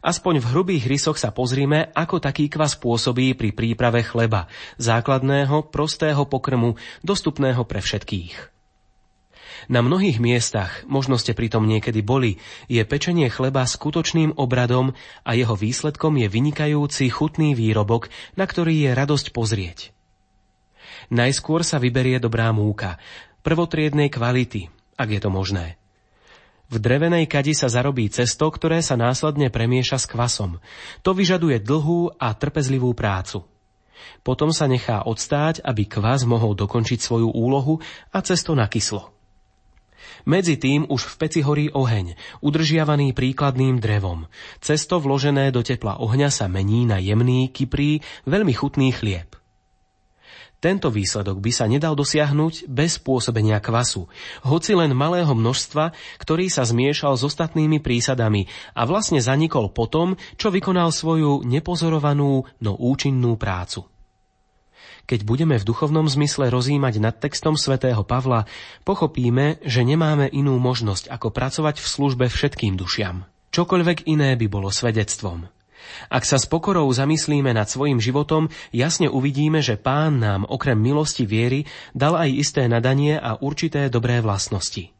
Aspoň 0.01 0.41
v 0.41 0.49
hrubých 0.55 0.89
rysoch 0.89 1.21
sa 1.21 1.29
pozrime, 1.29 1.93
ako 1.93 2.17
taký 2.23 2.49
kvas 2.49 2.79
pôsobí 2.79 3.37
pri 3.37 3.53
príprave 3.53 4.01
chleba, 4.01 4.49
základného, 4.81 5.69
prostého 5.69 6.25
pokrmu, 6.25 6.79
dostupného 7.05 7.61
pre 7.67 7.83
všetkých. 7.83 8.53
Na 9.71 9.79
mnohých 9.79 10.19
miestach, 10.19 10.83
možno 10.89 11.15
ste 11.15 11.31
pritom 11.31 11.63
niekedy 11.63 12.03
boli, 12.03 12.41
je 12.67 12.83
pečenie 12.83 13.31
chleba 13.31 13.63
skutočným 13.63 14.35
obradom 14.35 14.91
a 15.23 15.31
jeho 15.37 15.55
výsledkom 15.55 16.19
je 16.19 16.27
vynikajúci 16.27 17.07
chutný 17.07 17.55
výrobok, 17.55 18.11
na 18.35 18.43
ktorý 18.43 18.89
je 18.89 18.91
radosť 18.91 19.31
pozrieť. 19.31 19.95
Najskôr 21.13 21.63
sa 21.63 21.79
vyberie 21.79 22.19
dobrá 22.19 22.51
múka, 22.51 22.99
prvotriednej 23.43 24.11
kvality, 24.11 24.67
ak 24.99 25.07
je 25.07 25.19
to 25.19 25.29
možné. 25.31 25.79
V 26.73 26.81
drevenej 26.81 27.29
kadi 27.29 27.53
sa 27.53 27.69
zarobí 27.69 28.09
cesto, 28.09 28.49
ktoré 28.49 28.81
sa 28.81 28.97
následne 28.97 29.53
premieša 29.53 30.01
s 30.01 30.09
kvasom. 30.09 30.57
To 31.05 31.13
vyžaduje 31.13 31.61
dlhú 31.61 32.17
a 32.17 32.33
trpezlivú 32.33 32.97
prácu. 32.97 33.45
Potom 34.25 34.49
sa 34.49 34.65
nechá 34.65 35.05
odstáť, 35.05 35.61
aby 35.61 35.85
kvas 35.85 36.25
mohol 36.25 36.57
dokončiť 36.57 36.97
svoju 36.97 37.29
úlohu 37.29 37.77
a 38.09 38.25
cesto 38.25 38.57
nakyslo. 38.57 39.13
Medzi 40.25 40.57
tým 40.57 40.89
už 40.89 41.13
v 41.13 41.15
peci 41.21 41.39
horí 41.45 41.69
oheň, 41.69 42.17
udržiavaný 42.41 43.13
príkladným 43.13 43.77
drevom. 43.77 44.25
Cesto 44.57 44.97
vložené 44.97 45.53
do 45.53 45.61
tepla 45.61 46.01
ohňa 46.01 46.33
sa 46.33 46.49
mení 46.49 46.89
na 46.89 46.97
jemný, 46.97 47.53
kyprý, 47.53 48.01
veľmi 48.25 48.53
chutný 48.57 48.89
chlieb. 48.97 49.42
Tento 50.63 50.87
výsledok 50.87 51.43
by 51.43 51.51
sa 51.51 51.67
nedal 51.67 51.91
dosiahnuť 51.91 52.71
bez 52.71 52.95
pôsobenia 52.95 53.59
kvasu, 53.59 54.07
hoci 54.47 54.71
len 54.71 54.95
malého 54.95 55.35
množstva, 55.35 55.91
ktorý 56.23 56.47
sa 56.47 56.63
zmiešal 56.63 57.19
s 57.19 57.27
ostatnými 57.27 57.83
prísadami 57.83 58.47
a 58.71 58.87
vlastne 58.87 59.19
zanikol 59.19 59.75
potom, 59.75 60.15
čo 60.39 60.55
vykonal 60.55 60.95
svoju 60.95 61.43
nepozorovanú, 61.43 62.47
no 62.63 62.71
účinnú 62.79 63.35
prácu. 63.35 63.91
Keď 65.03 65.27
budeme 65.27 65.59
v 65.59 65.67
duchovnom 65.67 66.07
zmysle 66.07 66.47
rozímať 66.47 67.03
nad 67.03 67.19
textom 67.19 67.59
svätého 67.59 68.07
Pavla, 68.07 68.47
pochopíme, 68.87 69.59
že 69.67 69.83
nemáme 69.83 70.31
inú 70.31 70.55
možnosť, 70.63 71.11
ako 71.11 71.27
pracovať 71.35 71.83
v 71.83 71.91
službe 71.91 72.25
všetkým 72.31 72.79
dušiam. 72.79 73.27
Čokoľvek 73.51 74.07
iné 74.07 74.39
by 74.39 74.47
bolo 74.47 74.71
svedectvom. 74.71 75.51
Ak 76.07 76.23
sa 76.27 76.39
s 76.39 76.45
pokorou 76.49 76.87
zamyslíme 76.89 77.51
nad 77.53 77.69
svojim 77.69 77.99
životom, 77.99 78.51
jasne 78.73 79.07
uvidíme, 79.07 79.59
že 79.63 79.79
Pán 79.79 80.19
nám 80.19 80.47
okrem 80.47 80.77
milosti 80.79 81.27
viery 81.27 81.65
dal 81.91 82.17
aj 82.17 82.29
isté 82.31 82.65
nadanie 82.67 83.17
a 83.17 83.39
určité 83.39 83.87
dobré 83.87 84.19
vlastnosti. 84.19 84.93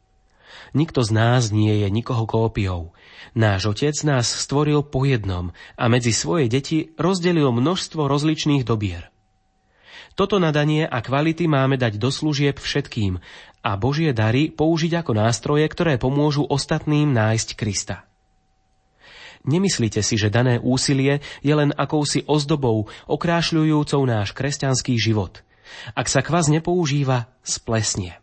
Nikto 0.74 1.06
z 1.06 1.10
nás 1.14 1.54
nie 1.54 1.86
je 1.86 1.88
nikoho 1.88 2.26
kópiou. 2.26 2.90
Náš 3.38 3.70
Otec 3.70 3.94
nás 4.02 4.26
stvoril 4.26 4.82
po 4.82 5.06
jednom 5.06 5.54
a 5.78 5.84
medzi 5.86 6.10
svoje 6.10 6.50
deti 6.50 6.90
rozdelil 6.98 7.54
množstvo 7.54 8.10
rozličných 8.10 8.66
dobier. 8.66 9.14
Toto 10.14 10.38
nadanie 10.38 10.86
a 10.86 11.02
kvality 11.02 11.50
máme 11.50 11.74
dať 11.74 11.98
do 11.98 12.10
služieb 12.10 12.62
všetkým 12.62 13.18
a 13.66 13.70
Božie 13.74 14.14
dary 14.14 14.50
použiť 14.50 15.02
ako 15.02 15.12
nástroje, 15.14 15.66
ktoré 15.66 15.98
pomôžu 15.98 16.46
ostatným 16.46 17.10
nájsť 17.10 17.48
Krista. 17.58 18.06
Nemyslíte 19.44 20.00
si, 20.00 20.16
že 20.16 20.32
dané 20.32 20.56
úsilie 20.56 21.20
je 21.44 21.52
len 21.52 21.70
akousi 21.76 22.24
ozdobou, 22.24 22.88
okrášľujúcou 23.04 24.00
náš 24.08 24.32
kresťanský 24.32 24.96
život. 24.96 25.44
Ak 25.92 26.08
sa 26.08 26.24
kvas 26.24 26.48
nepoužíva, 26.48 27.28
splesnie. 27.44 28.16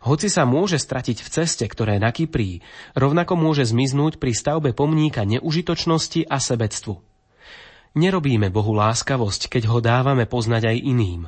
Hoci 0.00 0.32
sa 0.32 0.48
môže 0.48 0.80
stratiť 0.80 1.20
v 1.20 1.28
ceste, 1.28 1.64
ktoré 1.68 2.00
nakyprí, 2.00 2.64
rovnako 2.96 3.36
môže 3.36 3.68
zmiznúť 3.68 4.16
pri 4.16 4.32
stavbe 4.32 4.70
pomníka 4.72 5.28
neužitočnosti 5.28 6.24
a 6.24 6.40
sebectvu. 6.40 7.00
Nerobíme 7.96 8.48
Bohu 8.48 8.72
láskavosť, 8.76 9.52
keď 9.52 9.62
ho 9.68 9.78
dávame 9.84 10.24
poznať 10.24 10.72
aj 10.72 10.76
iným. 10.78 11.22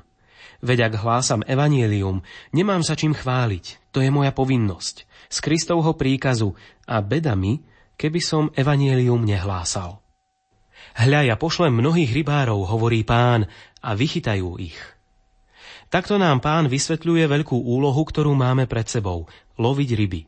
Veď 0.63 0.89
ak 0.89 1.03
hlásam 1.03 1.43
evanielium, 1.43 2.23
nemám 2.55 2.87
sa 2.87 2.95
čím 2.95 3.19
chváliť, 3.19 3.91
to 3.91 3.99
je 3.99 4.15
moja 4.15 4.31
povinnosť, 4.31 5.11
z 5.27 5.39
Kristovho 5.43 5.93
príkazu 5.99 6.55
a 6.87 7.03
beda 7.03 7.35
mi, 7.35 7.67
keby 7.97 8.21
som 8.21 8.53
evanielium 8.55 9.23
nehlásal. 9.25 10.03
Hľa, 10.93 11.33
ja 11.33 11.37
pošlem 11.41 11.73
mnohých 11.73 12.13
rybárov, 12.13 12.69
hovorí 12.69 13.01
pán, 13.07 13.49
a 13.81 13.97
vychytajú 13.97 14.61
ich. 14.61 14.77
Takto 15.93 16.17
nám 16.17 16.41
pán 16.41 16.73
vysvetľuje 16.73 17.29
veľkú 17.29 17.57
úlohu, 17.57 18.01
ktorú 18.01 18.33
máme 18.33 18.65
pred 18.65 18.89
sebou– 18.89 19.29
loviť 19.61 19.91
ryby. 19.93 20.21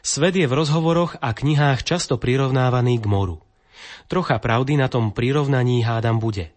Svet 0.00 0.34
je 0.34 0.48
v 0.48 0.56
rozhovoroch 0.56 1.20
a 1.20 1.36
knihách 1.36 1.84
často 1.84 2.16
prirovnávaný 2.16 2.98
k 3.02 3.06
moru. 3.06 3.44
Trocha 4.08 4.40
pravdy 4.40 4.80
na 4.80 4.88
tom 4.88 5.12
prirovnaní 5.12 5.84
hádam 5.84 6.16
bude. 6.16 6.50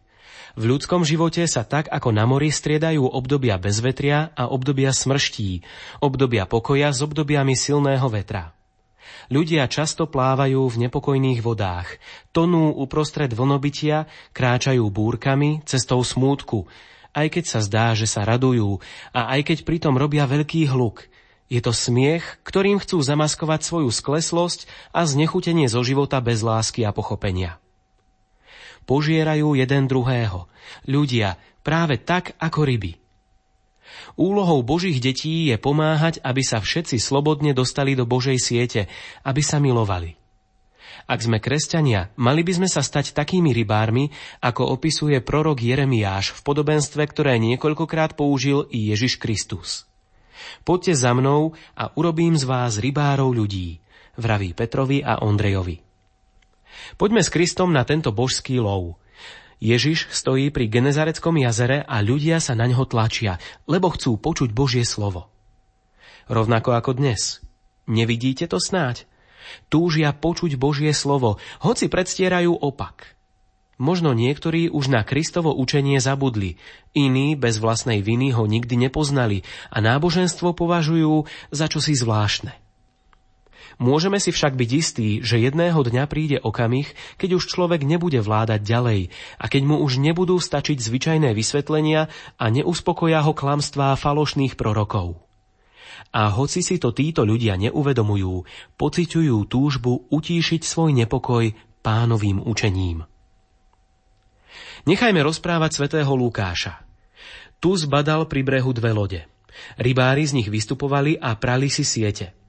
V 0.56 0.72
ľudskom 0.72 1.04
živote 1.04 1.44
sa 1.52 1.68
tak 1.68 1.92
ako 1.92 2.16
na 2.16 2.24
mori 2.24 2.48
striedajú 2.48 3.04
obdobia 3.04 3.60
bezvetria 3.60 4.32
a 4.32 4.48
obdobia 4.48 4.96
smrští, 4.96 5.68
obdobia 6.00 6.48
pokoja 6.48 6.96
s 6.96 7.04
obdobiami 7.04 7.60
silného 7.60 8.08
vetra. 8.08 8.56
Ľudia 9.30 9.66
často 9.66 10.06
plávajú 10.06 10.62
v 10.70 10.80
nepokojných 10.88 11.42
vodách, 11.42 11.98
tonú 12.30 12.74
uprostred 12.74 13.32
vlnobytia, 13.34 14.06
kráčajú 14.36 14.86
búrkami, 14.90 15.66
cestou 15.66 16.02
smútku, 16.06 16.70
aj 17.16 17.28
keď 17.32 17.46
sa 17.48 17.60
zdá, 17.64 17.88
že 17.96 18.06
sa 18.06 18.28
radujú 18.28 18.84
a 19.16 19.34
aj 19.38 19.54
keď 19.54 19.58
pritom 19.64 19.96
robia 19.96 20.28
veľký 20.28 20.68
hluk. 20.70 21.08
Je 21.46 21.62
to 21.62 21.72
smiech, 21.72 22.26
ktorým 22.42 22.82
chcú 22.82 23.00
zamaskovať 23.00 23.62
svoju 23.62 23.90
skleslosť 23.94 24.66
a 24.92 25.06
znechutenie 25.06 25.70
zo 25.70 25.86
života 25.86 26.18
bez 26.18 26.42
lásky 26.42 26.82
a 26.84 26.92
pochopenia. 26.92 27.62
Požierajú 28.90 29.54
jeden 29.54 29.86
druhého. 29.86 30.50
Ľudia, 30.90 31.38
práve 31.62 32.02
tak 32.02 32.34
ako 32.42 32.66
ryby– 32.66 32.98
Úlohou 34.16 34.64
Božích 34.64 35.04
detí 35.04 35.52
je 35.52 35.58
pomáhať, 35.60 36.24
aby 36.24 36.42
sa 36.42 36.64
všetci 36.64 37.00
slobodne 37.00 37.52
dostali 37.52 37.94
do 37.94 38.08
Božej 38.08 38.40
siete, 38.40 38.88
aby 39.28 39.42
sa 39.44 39.60
milovali. 39.60 40.16
Ak 41.06 41.22
sme 41.22 41.38
kresťania, 41.38 42.10
mali 42.18 42.42
by 42.42 42.64
sme 42.64 42.70
sa 42.72 42.82
stať 42.82 43.14
takými 43.14 43.54
rybármi, 43.54 44.10
ako 44.42 44.74
opisuje 44.74 45.22
prorok 45.22 45.62
Jeremiáš 45.62 46.34
v 46.34 46.40
podobenstve, 46.42 47.06
ktoré 47.06 47.38
niekoľkokrát 47.38 48.18
použil 48.18 48.66
i 48.74 48.90
Ježiš 48.90 49.22
Kristus. 49.22 49.86
Poďte 50.66 50.98
za 50.98 51.14
mnou 51.14 51.54
a 51.78 51.94
urobím 51.94 52.34
z 52.34 52.50
vás 52.50 52.82
rybárov 52.82 53.38
ľudí, 53.38 53.78
vraví 54.18 54.58
Petrovi 54.58 55.06
a 55.06 55.22
Ondrejovi. 55.22 55.78
Poďme 56.98 57.22
s 57.22 57.30
Kristom 57.30 57.70
na 57.70 57.86
tento 57.86 58.10
božský 58.10 58.58
lov– 58.58 58.98
Ježiš 59.64 60.12
stojí 60.12 60.52
pri 60.52 60.68
Genezareckom 60.68 61.40
jazere 61.40 61.84
a 61.88 62.04
ľudia 62.04 62.44
sa 62.44 62.54
na 62.58 62.68
ňo 62.68 62.84
tlačia, 62.86 63.40
lebo 63.66 63.92
chcú 63.94 64.20
počuť 64.20 64.52
Božie 64.52 64.84
slovo. 64.84 65.32
Rovnako 66.28 66.76
ako 66.76 66.98
dnes. 66.98 67.40
Nevidíte 67.86 68.50
to 68.50 68.58
snáď? 68.58 69.06
Túžia 69.70 70.10
počuť 70.12 70.58
Božie 70.58 70.90
slovo, 70.92 71.38
hoci 71.62 71.86
predstierajú 71.86 72.52
opak. 72.52 73.14
Možno 73.76 74.16
niektorí 74.16 74.72
už 74.72 74.88
na 74.88 75.04
Kristovo 75.04 75.52
učenie 75.52 76.00
zabudli, 76.00 76.56
iní 76.96 77.36
bez 77.36 77.60
vlastnej 77.60 78.00
viny 78.00 78.32
ho 78.32 78.48
nikdy 78.48 78.88
nepoznali 78.88 79.44
a 79.68 79.84
náboženstvo 79.84 80.56
považujú 80.56 81.28
za 81.52 81.68
čosi 81.68 81.94
zvláštne. 81.94 82.65
Môžeme 83.76 84.24
si 84.24 84.32
však 84.32 84.56
byť 84.56 84.70
istí, 84.72 85.10
že 85.20 85.36
jedného 85.36 85.76
dňa 85.76 86.08
príde 86.08 86.38
okamih, 86.40 86.88
keď 87.20 87.40
už 87.40 87.52
človek 87.52 87.84
nebude 87.84 88.24
vládať 88.24 88.64
ďalej 88.64 89.12
a 89.36 89.46
keď 89.52 89.62
mu 89.68 89.76
už 89.84 90.00
nebudú 90.00 90.40
stačiť 90.40 90.80
zvyčajné 90.80 91.36
vysvetlenia 91.36 92.08
a 92.40 92.46
neuspokoja 92.48 93.20
ho 93.28 93.36
klamstvá 93.36 94.00
falošných 94.00 94.56
prorokov. 94.56 95.20
A 96.16 96.32
hoci 96.32 96.64
si 96.64 96.80
to 96.80 96.96
títo 96.96 97.28
ľudia 97.28 97.60
neuvedomujú, 97.60 98.48
pociťujú 98.80 99.38
túžbu 99.52 100.08
utíšiť 100.08 100.62
svoj 100.64 100.96
nepokoj 100.96 101.52
pánovým 101.84 102.40
učením. 102.48 103.04
Nechajme 104.88 105.20
rozprávať 105.20 105.84
svätého 105.84 106.12
Lukáša. 106.16 106.80
Tu 107.60 107.76
zbadal 107.76 108.32
pri 108.32 108.40
brehu 108.48 108.72
dve 108.72 108.96
lode. 108.96 109.22
Rybári 109.76 110.24
z 110.24 110.40
nich 110.40 110.48
vystupovali 110.48 111.20
a 111.20 111.36
prali 111.36 111.68
si 111.68 111.84
siete– 111.84 112.32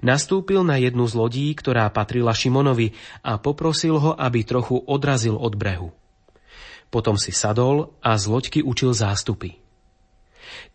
Nastúpil 0.00 0.64
na 0.64 0.80
jednu 0.80 1.04
z 1.08 1.14
lodí, 1.16 1.46
ktorá 1.52 1.88
patrila 1.92 2.32
Šimonovi 2.32 2.92
a 3.24 3.36
poprosil 3.40 3.96
ho, 4.00 4.12
aby 4.16 4.44
trochu 4.44 4.80
odrazil 4.84 5.36
od 5.36 5.56
brehu. 5.56 5.90
Potom 6.90 7.14
si 7.14 7.30
sadol 7.30 7.94
a 8.02 8.18
z 8.18 8.24
loďky 8.26 8.60
učil 8.66 8.90
zástupy. 8.90 9.60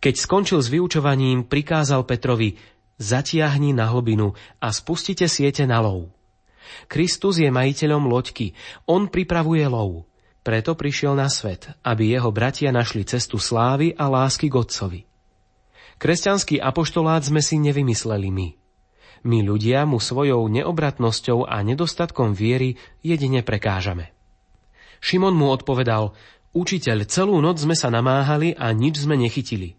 Keď 0.00 0.14
skončil 0.16 0.60
s 0.64 0.72
vyučovaním, 0.72 1.44
prikázal 1.44 2.08
Petrovi, 2.08 2.56
zatiahni 2.96 3.76
na 3.76 3.92
hlbinu 3.92 4.32
a 4.60 4.72
spustite 4.72 5.28
siete 5.28 5.68
na 5.68 5.84
lov. 5.84 6.08
Kristus 6.90 7.38
je 7.38 7.52
majiteľom 7.52 8.08
loďky, 8.08 8.56
on 8.88 9.06
pripravuje 9.06 9.64
lov. 9.68 10.08
Preto 10.46 10.78
prišiel 10.78 11.18
na 11.18 11.26
svet, 11.26 11.66
aby 11.82 12.14
jeho 12.14 12.30
bratia 12.30 12.70
našli 12.70 13.02
cestu 13.02 13.36
slávy 13.36 13.92
a 13.98 14.06
lásky 14.06 14.46
k 14.46 14.54
Otcovi. 14.54 15.00
Kresťanský 15.98 16.62
apoštolát 16.62 17.24
sme 17.26 17.42
si 17.42 17.58
nevymysleli 17.58 18.28
my. 18.30 18.48
My 19.26 19.42
ľudia 19.42 19.82
mu 19.90 19.98
svojou 19.98 20.46
neobratnosťou 20.46 21.50
a 21.50 21.58
nedostatkom 21.66 22.30
viery 22.30 22.78
jedine 23.02 23.42
prekážame. 23.42 24.14
Šimon 25.02 25.34
mu 25.34 25.50
odpovedal, 25.50 26.14
učiteľ, 26.54 27.10
celú 27.10 27.42
noc 27.42 27.58
sme 27.58 27.74
sa 27.74 27.90
namáhali 27.90 28.54
a 28.54 28.70
nič 28.70 29.02
sme 29.02 29.18
nechytili. 29.18 29.74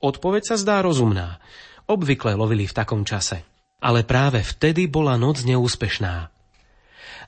Odpoveď 0.00 0.42
sa 0.48 0.56
zdá 0.56 0.80
rozumná. 0.80 1.36
Obvykle 1.84 2.32
lovili 2.32 2.64
v 2.64 2.72
takom 2.72 3.04
čase. 3.04 3.44
Ale 3.84 4.08
práve 4.08 4.40
vtedy 4.40 4.88
bola 4.88 5.20
noc 5.20 5.44
neúspešná. 5.44 6.32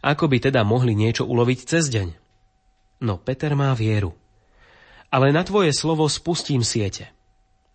Ako 0.00 0.32
by 0.32 0.48
teda 0.48 0.64
mohli 0.64 0.96
niečo 0.96 1.28
uloviť 1.28 1.58
cez 1.68 1.92
deň? 1.92 2.08
No 3.04 3.20
Peter 3.20 3.52
má 3.52 3.76
vieru. 3.76 4.16
Ale 5.12 5.28
na 5.28 5.44
tvoje 5.44 5.76
slovo 5.76 6.08
spustím 6.08 6.64
siete. 6.64 7.12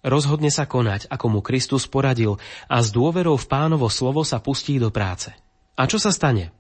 Rozhodne 0.08 0.48
sa 0.48 0.64
konať, 0.64 1.12
ako 1.12 1.28
mu 1.28 1.40
Kristus 1.44 1.84
poradil 1.84 2.40
a 2.72 2.80
s 2.80 2.96
dôverou 2.96 3.36
v 3.36 3.50
pánovo 3.52 3.92
slovo 3.92 4.24
sa 4.24 4.40
pustí 4.40 4.80
do 4.80 4.88
práce. 4.88 5.36
A 5.76 5.84
čo 5.84 6.00
sa 6.00 6.16
stane? 6.16 6.56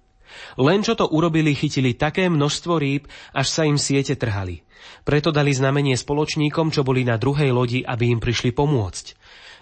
Len 0.60 0.84
čo 0.84 1.00
to 1.00 1.08
urobili, 1.08 1.56
chytili 1.56 1.96
také 1.96 2.28
množstvo 2.28 2.76
rýb, 2.76 3.08
až 3.32 3.48
sa 3.48 3.64
im 3.64 3.80
siete 3.80 4.20
trhali. 4.20 4.68
Preto 5.08 5.32
dali 5.32 5.56
znamenie 5.56 5.96
spoločníkom, 5.96 6.76
čo 6.76 6.84
boli 6.84 7.08
na 7.08 7.16
druhej 7.16 7.56
lodi, 7.56 7.80
aby 7.88 8.12
im 8.12 8.20
prišli 8.20 8.52
pomôcť. 8.52 9.16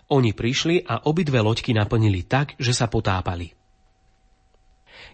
Oni 0.10 0.34
prišli 0.34 0.82
a 0.90 1.06
obidve 1.06 1.38
loďky 1.46 1.78
naplnili 1.78 2.26
tak, 2.26 2.58
že 2.58 2.74
sa 2.74 2.90
potápali. 2.90 3.54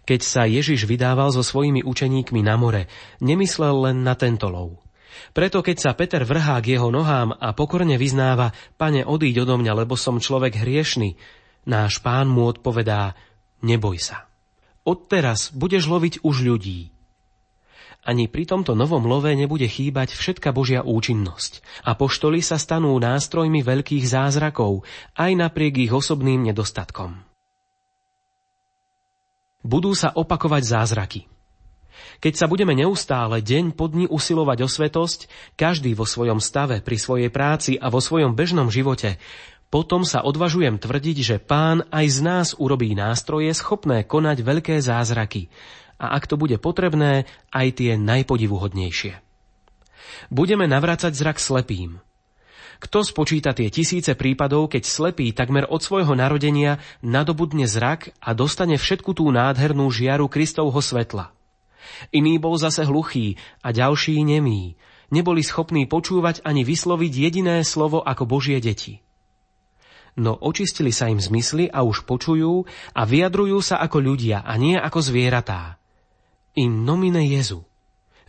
Keď 0.08 0.20
sa 0.24 0.48
Ježiš 0.48 0.88
vydával 0.88 1.36
so 1.36 1.44
svojimi 1.44 1.84
učeníkmi 1.84 2.40
na 2.40 2.56
more, 2.56 2.88
nemyslel 3.20 3.92
len 3.92 4.08
na 4.08 4.16
tento 4.16 4.48
lov. 4.48 4.80
Preto 5.32 5.63
keď 5.63 5.78
sa 5.78 5.91
Peter 5.95 6.24
vrhá 6.24 6.60
k 6.60 6.78
jeho 6.78 6.89
nohám 6.91 7.36
a 7.36 7.52
pokorne 7.56 7.95
vyznáva, 7.95 8.56
pane, 8.76 9.04
odíď 9.04 9.47
odo 9.47 9.60
mňa, 9.60 9.74
lebo 9.86 9.95
som 9.95 10.19
človek 10.19 10.60
hriešný, 10.60 11.15
náš 11.67 12.00
pán 12.00 12.28
mu 12.28 12.47
odpovedá, 12.47 13.15
neboj 13.63 13.97
sa. 14.02 14.32
Odteraz 14.82 15.54
budeš 15.54 15.86
loviť 15.88 16.26
už 16.26 16.36
ľudí. 16.41 16.89
Ani 18.02 18.26
pri 18.26 18.50
tomto 18.50 18.74
novom 18.74 19.06
love 19.06 19.30
nebude 19.30 19.69
chýbať 19.69 20.17
všetka 20.17 20.50
Božia 20.50 20.82
účinnosť 20.82 21.86
a 21.86 21.93
poštoli 21.93 22.41
sa 22.41 22.58
stanú 22.58 22.97
nástrojmi 22.97 23.62
veľkých 23.62 24.02
zázrakov, 24.10 24.82
aj 25.13 25.32
napriek 25.38 25.86
ich 25.86 25.93
osobným 25.93 26.50
nedostatkom. 26.50 27.21
Budú 29.62 29.93
sa 29.93 30.10
opakovať 30.10 30.63
zázraky. 30.65 31.21
Keď 32.23 32.34
sa 32.36 32.45
budeme 32.45 32.73
neustále 32.73 33.43
deň 33.43 33.75
po 33.75 33.89
dni 33.91 34.08
usilovať 34.08 34.58
o 34.63 34.69
svetosť, 34.69 35.19
každý 35.58 35.93
vo 35.93 36.08
svojom 36.08 36.39
stave, 36.39 36.80
pri 36.82 36.97
svojej 36.97 37.30
práci 37.30 37.75
a 37.77 37.91
vo 37.91 37.99
svojom 37.99 38.36
bežnom 38.38 38.71
živote, 38.71 39.21
potom 39.71 40.04
sa 40.04 40.19
odvažujem 40.21 40.84
tvrdiť, 40.84 41.17
že 41.23 41.38
pán 41.39 41.88
aj 41.95 42.06
z 42.12 42.19
nás 42.19 42.47
urobí 42.60 42.91
nástroje 42.91 43.56
schopné 43.56 44.04
konať 44.04 44.43
veľké 44.43 44.75
zázraky 44.84 45.47
a 46.01 46.17
ak 46.17 46.25
to 46.25 46.36
bude 46.36 46.58
potrebné, 46.58 47.30
aj 47.54 47.67
tie 47.77 47.93
najpodivuhodnejšie. 47.95 49.21
Budeme 50.34 50.65
navracať 50.65 51.13
zrak 51.13 51.38
slepým, 51.38 52.01
kto 52.82 53.06
spočíta 53.06 53.54
tie 53.54 53.69
tisíce 53.69 54.17
prípadov, 54.17 54.73
keď 54.73 54.89
slepý 54.89 55.30
takmer 55.38 55.69
od 55.69 55.86
svojho 55.86 56.17
narodenia 56.17 56.82
nadobudne 57.06 57.69
zrak 57.69 58.17
a 58.17 58.34
dostane 58.34 58.82
všetku 58.82 59.13
tú 59.13 59.30
nádhernú 59.30 59.86
žiaru 59.93 60.25
Kristovho 60.25 60.82
svetla? 60.82 61.30
Iný 62.12 62.38
bol 62.38 62.58
zase 62.58 62.88
hluchý 62.88 63.39
a 63.65 63.74
ďalší 63.76 64.22
nemý. 64.22 64.76
Neboli 65.12 65.44
schopní 65.44 65.86
počúvať 65.86 66.46
ani 66.48 66.63
vysloviť 66.63 67.12
jediné 67.12 67.63
slovo 67.67 68.00
ako 68.00 68.24
Božie 68.24 68.63
deti. 68.63 69.04
No 70.20 70.36
očistili 70.36 70.91
sa 70.91 71.08
im 71.08 71.24
zmysly 71.24 71.72
a 71.72 71.88
už 71.88 72.04
počujú 72.04 72.67
a 72.91 73.02
vyjadrujú 73.08 73.63
sa 73.63 73.80
ako 73.80 74.04
ľudia 74.04 74.44
a 74.44 74.54
nie 74.60 74.76
ako 74.76 75.00
zvieratá. 75.00 75.80
In 76.60 76.84
nomine 76.84 77.24
Jezu. 77.24 77.63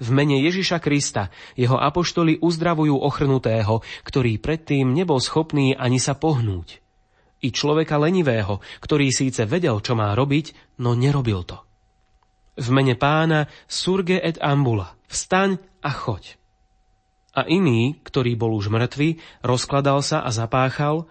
V 0.03 0.09
mene 0.11 0.39
Ježiša 0.43 0.83
Krista 0.83 1.31
jeho 1.55 1.79
apoštoli 1.79 2.39
uzdravujú 2.43 2.99
ochrnutého, 3.03 3.83
ktorý 4.03 4.39
predtým 4.39 4.91
nebol 4.95 5.23
schopný 5.23 5.75
ani 5.79 6.03
sa 6.03 6.19
pohnúť. 6.19 6.83
I 7.43 7.51
človeka 7.51 7.99
lenivého, 7.99 8.63
ktorý 8.79 9.11
síce 9.11 9.43
vedel, 9.47 9.83
čo 9.83 9.99
má 9.99 10.15
robiť, 10.15 10.79
no 10.79 10.95
nerobil 10.95 11.43
to. 11.43 11.59
V 12.53 12.69
mene 12.69 12.93
pána 12.93 13.49
surge 13.65 14.21
et 14.21 14.37
ambula, 14.45 14.93
vstaň 15.09 15.57
a 15.81 15.91
choď. 15.91 16.37
A 17.33 17.49
iný, 17.49 17.97
ktorý 18.05 18.37
bol 18.37 18.53
už 18.53 18.69
mŕtvy, 18.69 19.17
rozkladal 19.41 20.05
sa 20.05 20.21
a 20.21 20.29
zapáchal, 20.29 21.09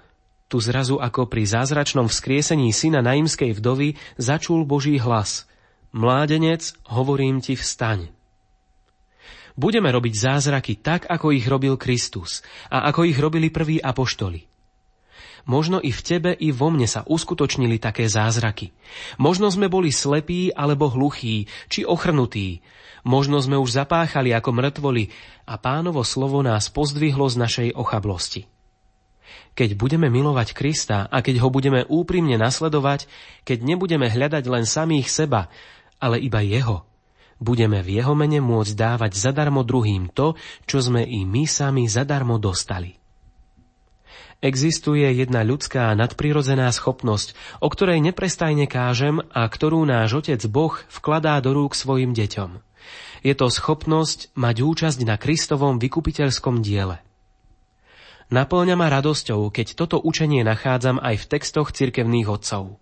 tu 0.51 0.59
zrazu 0.61 0.99
ako 0.99 1.31
pri 1.31 1.47
zázračnom 1.47 2.11
vzkriesení 2.11 2.69
syna 2.75 2.99
naimskej 2.99 3.55
vdovy 3.55 3.95
začul 4.19 4.67
Boží 4.67 4.99
hlas. 4.99 5.47
Mládenec, 5.95 6.75
hovorím 6.91 7.39
ti, 7.39 7.55
vstaň. 7.55 8.11
Budeme 9.55 9.89
robiť 9.89 10.13
zázraky 10.13 10.83
tak, 10.83 11.07
ako 11.07 11.31
ich 11.31 11.47
robil 11.47 11.79
Kristus 11.79 12.43
a 12.67 12.83
ako 12.91 13.07
ich 13.07 13.15
robili 13.15 13.47
prví 13.47 13.79
apoštoli. 13.79 14.50
Možno 15.49 15.81
i 15.81 15.89
v 15.89 16.01
tebe, 16.01 16.31
i 16.37 16.53
vo 16.53 16.69
mne 16.69 16.85
sa 16.85 17.01
uskutočnili 17.05 17.81
také 17.81 18.05
zázraky. 18.05 18.73
Možno 19.17 19.49
sme 19.49 19.67
boli 19.67 19.89
slepí 19.89 20.53
alebo 20.53 20.89
hluchí, 20.91 21.49
či 21.67 21.81
ochrnutí. 21.81 22.61
Možno 23.01 23.41
sme 23.41 23.57
už 23.57 23.73
zapáchali 23.73 24.29
ako 24.29 24.53
mŕtvoli 24.53 25.09
a 25.49 25.57
pánovo 25.57 26.05
slovo 26.05 26.45
nás 26.45 26.69
pozdvihlo 26.69 27.25
z 27.25 27.35
našej 27.41 27.69
ochablosti. 27.73 28.45
Keď 29.51 29.75
budeme 29.75 30.07
milovať 30.07 30.53
Krista 30.55 31.09
a 31.09 31.17
keď 31.19 31.43
ho 31.43 31.49
budeme 31.51 31.83
úprimne 31.89 32.37
nasledovať, 32.37 33.09
keď 33.43 33.57
nebudeme 33.65 34.07
hľadať 34.07 34.43
len 34.47 34.63
samých 34.63 35.11
seba, 35.11 35.51
ale 35.99 36.21
iba 36.21 36.39
jeho, 36.39 36.87
budeme 37.41 37.81
v 37.81 37.99
jeho 37.99 38.13
mene 38.13 38.39
môcť 38.39 38.73
dávať 38.77 39.17
zadarmo 39.17 39.65
druhým 39.65 40.13
to, 40.13 40.37
čo 40.69 40.79
sme 40.79 41.01
i 41.01 41.25
my 41.25 41.49
sami 41.49 41.89
zadarmo 41.89 42.37
dostali. 42.37 43.00
Existuje 44.41 45.05
jedna 45.05 45.45
ľudská 45.45 45.93
nadprirodzená 45.93 46.67
schopnosť, 46.73 47.37
o 47.61 47.69
ktorej 47.69 48.01
neprestajne 48.01 48.65
kážem 48.65 49.21
a 49.29 49.45
ktorú 49.45 49.85
náš 49.85 50.25
Otec 50.25 50.41
Boh 50.49 50.73
vkladá 50.89 51.37
do 51.45 51.53
rúk 51.53 51.77
svojim 51.77 52.17
deťom. 52.17 52.57
Je 53.21 53.37
to 53.37 53.53
schopnosť 53.53 54.33
mať 54.33 54.55
účasť 54.65 54.99
na 55.05 55.21
Kristovom 55.21 55.77
vykupiteľskom 55.77 56.65
diele. 56.65 56.97
Naplňa 58.33 58.73
ma 58.73 58.89
radosťou, 58.89 59.53
keď 59.53 59.77
toto 59.77 60.01
učenie 60.01 60.41
nachádzam 60.41 60.97
aj 60.97 61.15
v 61.21 61.29
textoch 61.37 61.69
cirkevných 61.69 62.25
otcov. 62.25 62.81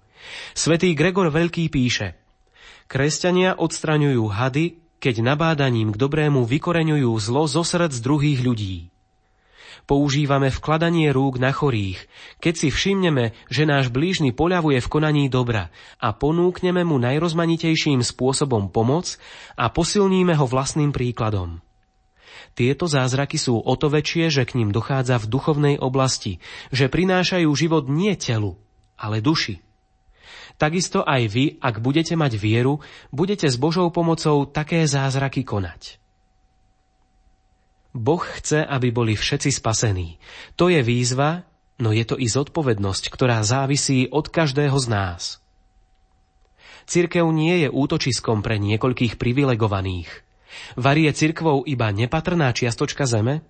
Svetý 0.56 0.96
Gregor 0.96 1.28
Veľký 1.28 1.68
píše– 1.68 2.16
Kresťania 2.90 3.54
odstraňujú 3.54 4.34
hady, 4.34 4.82
keď 4.98 5.22
nabádaním 5.22 5.94
k 5.94 6.02
dobrému 6.02 6.42
vykoreňujú 6.50 7.14
zlo 7.22 7.46
zo 7.46 7.62
srdc 7.62 7.94
druhých 8.02 8.42
ľudí. 8.42 8.90
Používame 9.90 10.54
vkladanie 10.54 11.10
rúk 11.10 11.42
na 11.42 11.50
chorých, 11.50 11.98
keď 12.38 12.54
si 12.54 12.68
všimneme, 12.70 13.34
že 13.50 13.66
náš 13.66 13.90
blížny 13.90 14.38
poľavuje 14.38 14.78
v 14.86 14.92
konaní 14.92 15.34
dobra 15.34 15.74
a 15.98 16.14
ponúkneme 16.14 16.86
mu 16.86 17.02
najrozmanitejším 17.02 18.06
spôsobom 18.06 18.70
pomoc 18.70 19.18
a 19.58 19.66
posilníme 19.74 20.38
ho 20.38 20.46
vlastným 20.46 20.94
príkladom. 20.94 21.66
Tieto 22.54 22.86
zázraky 22.86 23.42
sú 23.42 23.58
o 23.58 23.74
to 23.74 23.90
väčšie, 23.90 24.30
že 24.30 24.46
k 24.46 24.62
ním 24.62 24.70
dochádza 24.70 25.18
v 25.18 25.26
duchovnej 25.26 25.76
oblasti, 25.82 26.38
že 26.70 26.86
prinášajú 26.86 27.50
život 27.50 27.90
nie 27.90 28.14
telu, 28.14 28.62
ale 28.94 29.26
duši. 29.26 29.58
Takisto 30.62 31.02
aj 31.02 31.22
vy, 31.34 31.46
ak 31.58 31.82
budete 31.82 32.14
mať 32.14 32.38
vieru, 32.38 32.78
budete 33.10 33.50
s 33.50 33.58
Božou 33.58 33.90
pomocou 33.90 34.46
také 34.46 34.86
zázraky 34.86 35.42
konať. 35.42 35.99
Boh 37.90 38.22
chce, 38.22 38.62
aby 38.62 38.94
boli 38.94 39.18
všetci 39.18 39.50
spasení. 39.50 40.22
To 40.62 40.70
je 40.70 40.80
výzva, 40.86 41.50
no 41.82 41.90
je 41.90 42.06
to 42.06 42.22
i 42.22 42.30
zodpovednosť, 42.30 43.04
ktorá 43.10 43.42
závisí 43.42 44.06
od 44.14 44.30
každého 44.30 44.78
z 44.78 44.88
nás. 44.90 45.24
Cirkev 46.90 47.30
nie 47.30 47.66
je 47.66 47.70
útočiskom 47.70 48.42
pre 48.42 48.58
niekoľkých 48.58 49.18
privilegovaných. 49.18 50.10
Varie 50.78 51.10
cirkvou 51.14 51.62
iba 51.66 51.94
nepatrná 51.94 52.50
čiastočka 52.50 53.06
zeme? 53.06 53.46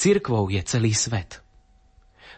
Cirkvou 0.00 0.48
je 0.48 0.60
celý 0.64 0.96
svet. 0.96 1.44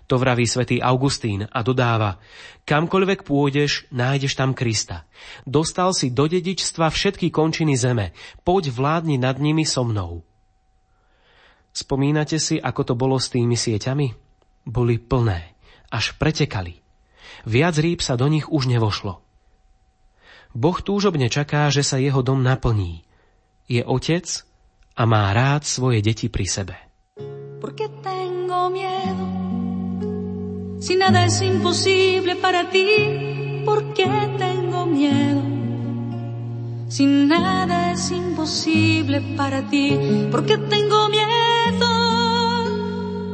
To 0.07 0.23
vraví 0.23 0.47
svätý 0.47 0.79
Augustín 0.79 1.51
a 1.51 1.67
dodáva, 1.67 2.23
kamkoľvek 2.63 3.27
pôjdeš, 3.27 3.91
nájdeš 3.91 4.39
tam 4.39 4.55
Krista. 4.55 5.03
Dostal 5.43 5.91
si 5.91 6.15
do 6.15 6.31
dedičstva 6.31 6.91
všetky 6.91 7.35
končiny 7.35 7.75
zeme, 7.75 8.15
poď 8.47 8.71
vládni 8.71 9.19
nad 9.19 9.43
nimi 9.43 9.67
so 9.67 9.83
mnou. 9.83 10.23
Spomínate 11.77 12.41
si, 12.41 12.57
ako 12.57 12.81
to 12.89 12.95
bolo 12.97 13.21
s 13.21 13.29
tými 13.29 13.53
sieťami? 13.53 14.17
Boli 14.65 14.97
plné, 14.97 15.53
až 15.93 16.17
pretekali. 16.17 16.81
Viac 17.45 17.77
rýb 17.77 18.01
sa 18.01 18.17
do 18.17 18.33
nich 18.33 18.49
už 18.49 18.65
nevošlo. 18.65 19.21
Boh 20.57 20.79
túžobne 20.81 21.29
čaká, 21.29 21.69
že 21.69 21.85
sa 21.85 22.01
jeho 22.01 22.25
dom 22.25 22.41
naplní. 22.41 23.05
Je 23.69 23.85
otec 23.85 24.25
a 24.97 25.05
má 25.05 25.29
rád 25.37 25.69
svoje 25.69 26.01
deti 26.01 26.33
pri 26.33 26.49
sebe. 26.49 26.77
Porque 27.61 27.93
tengo 28.01 28.73
miedo 28.73 29.27
Si 30.87 30.95
nada 30.95 31.25
es 31.25 31.43
imposible 31.43 32.37
para 32.37 32.71
ti, 32.71 32.87
¿por 33.65 33.93
qué 33.93 34.07
tengo 34.39 34.87
miedo? 34.87 35.43
Si 36.89 37.07
nada 37.07 37.93
es 37.93 38.11
imposible 38.13 39.21
para 39.37 39.67
ti, 39.69 39.99
¿por 40.31 40.47
qué 40.47 40.59
tengo 40.59 41.09
miedo? 41.09 41.56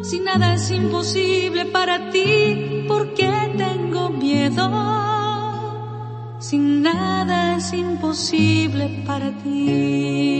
Si 0.03 0.21
nada 0.21 0.55
es 0.55 0.71
imposible 0.71 1.67
para 1.67 2.11
ti, 2.11 2.85
¿por 2.89 3.15
qué 3.15 3.31
tengo 3.57 4.11
miedo? 4.11 4.69
Si 6.39 6.59
nada 6.59 7.57
es 7.57 7.73
imposible 7.73 9.03
para 9.07 9.31
ti. 9.43 10.33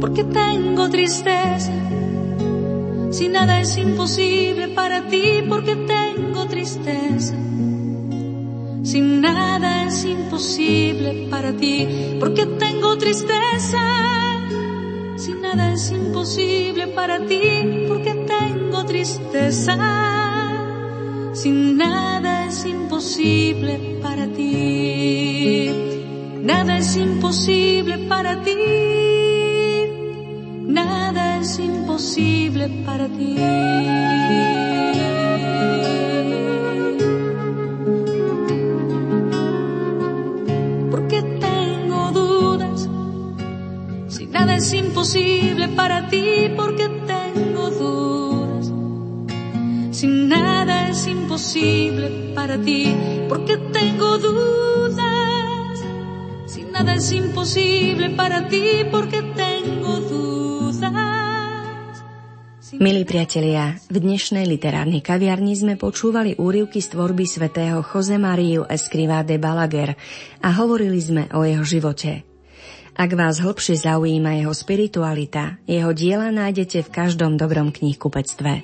porque 0.00 0.24
tengo 0.24 0.88
tristeza. 0.90 1.72
Si 3.10 3.28
nada 3.28 3.60
es 3.60 3.76
imposible 3.78 4.68
para 4.68 5.08
ti, 5.08 5.42
porque 5.48 5.74
tengo 5.74 6.46
tristeza. 6.46 7.34
Si 8.84 9.00
nada 9.00 9.86
es 9.86 10.04
imposible 10.04 10.83
porque 12.20 12.46
tengo 12.58 12.96
tristeza. 12.96 13.80
Si 15.16 15.32
nada 15.34 15.72
es 15.72 15.90
imposible 15.90 16.88
para 16.88 17.26
ti, 17.26 17.86
porque 17.88 18.14
tengo 18.14 18.84
tristeza. 18.84 19.76
Si 21.32 21.50
nada 21.50 22.46
es 22.46 22.64
imposible 22.64 23.98
para 24.02 24.26
ti, 24.28 25.70
nada 26.42 26.78
es 26.78 26.96
imposible 26.96 27.98
para 28.08 28.42
ti 28.42 29.04
nada 30.74 31.38
es 31.38 31.58
imposible 31.58 32.68
para 32.84 33.06
ti. 33.08 33.36
Imposible 45.04 45.68
para 45.76 46.08
ti, 46.08 46.48
porque 46.56 46.88
tengo 47.04 47.68
dudas, 47.68 48.72
si 49.92 50.06
nada 50.08 50.88
es 50.88 51.06
imposible 51.06 52.32
para 52.32 52.56
ti, 52.56 52.88
porque 53.28 53.58
tengo 53.68 54.16
dudas. 54.16 55.84
Si 56.46 56.64
nada 56.64 56.94
es 56.94 57.12
imposible 57.12 58.16
para 58.16 58.48
ti, 58.48 58.88
porque 58.90 59.20
tengo 59.36 60.00
dudas. 60.08 60.94
Milí 62.80 63.04
priatelia, 63.04 63.76
v 63.92 64.00
dnešnej 64.00 64.48
literárnej 64.48 65.04
kaviarni 65.04 65.52
sme 65.52 65.76
počúvali 65.76 66.32
úrivky 66.40 66.80
z 66.80 66.96
tvorby 66.96 67.28
svätého 67.28 67.84
Jose 67.84 68.16
Mariu 68.16 68.64
Escrivá 68.72 69.20
de 69.20 69.36
Balaguer 69.36 70.00
a 70.40 70.48
hovorili 70.64 70.96
sme 70.96 71.28
o 71.36 71.44
jeho 71.44 71.60
živote. 71.60 72.33
Ak 72.94 73.10
vás 73.10 73.42
hlbšie 73.42 73.74
zaujíma 73.74 74.38
jeho 74.38 74.54
spiritualita, 74.54 75.58
jeho 75.66 75.90
diela 75.90 76.30
nájdete 76.30 76.86
v 76.86 76.92
každom 76.94 77.34
dobrom 77.34 77.74
knihkupectve. 77.74 78.62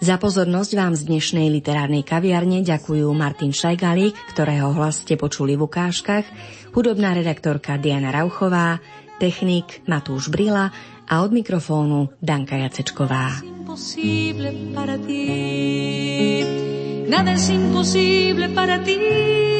Za 0.00 0.16
pozornosť 0.16 0.72
vám 0.80 0.96
z 0.96 1.04
dnešnej 1.04 1.52
literárnej 1.52 2.00
kaviarne 2.00 2.64
ďakujú 2.64 3.04
Martin 3.12 3.52
Šajgalík, 3.52 4.16
ktorého 4.32 4.72
hlas 4.72 5.04
ste 5.04 5.20
počuli 5.20 5.60
v 5.60 5.68
ukážkach, 5.68 6.24
hudobná 6.72 7.12
redaktorka 7.12 7.76
Diana 7.76 8.08
Rauchová, 8.08 8.80
technik 9.20 9.84
Matúš 9.84 10.32
Brila 10.32 10.72
a 11.04 11.20
od 11.20 11.28
mikrofónu 11.36 12.16
Danka 12.16 12.56
Jacečková. 12.56 13.44
Nada 17.10 17.36
es 17.36 17.52
imposible 17.52 18.48
para 18.56 18.80
ti. 18.80 19.59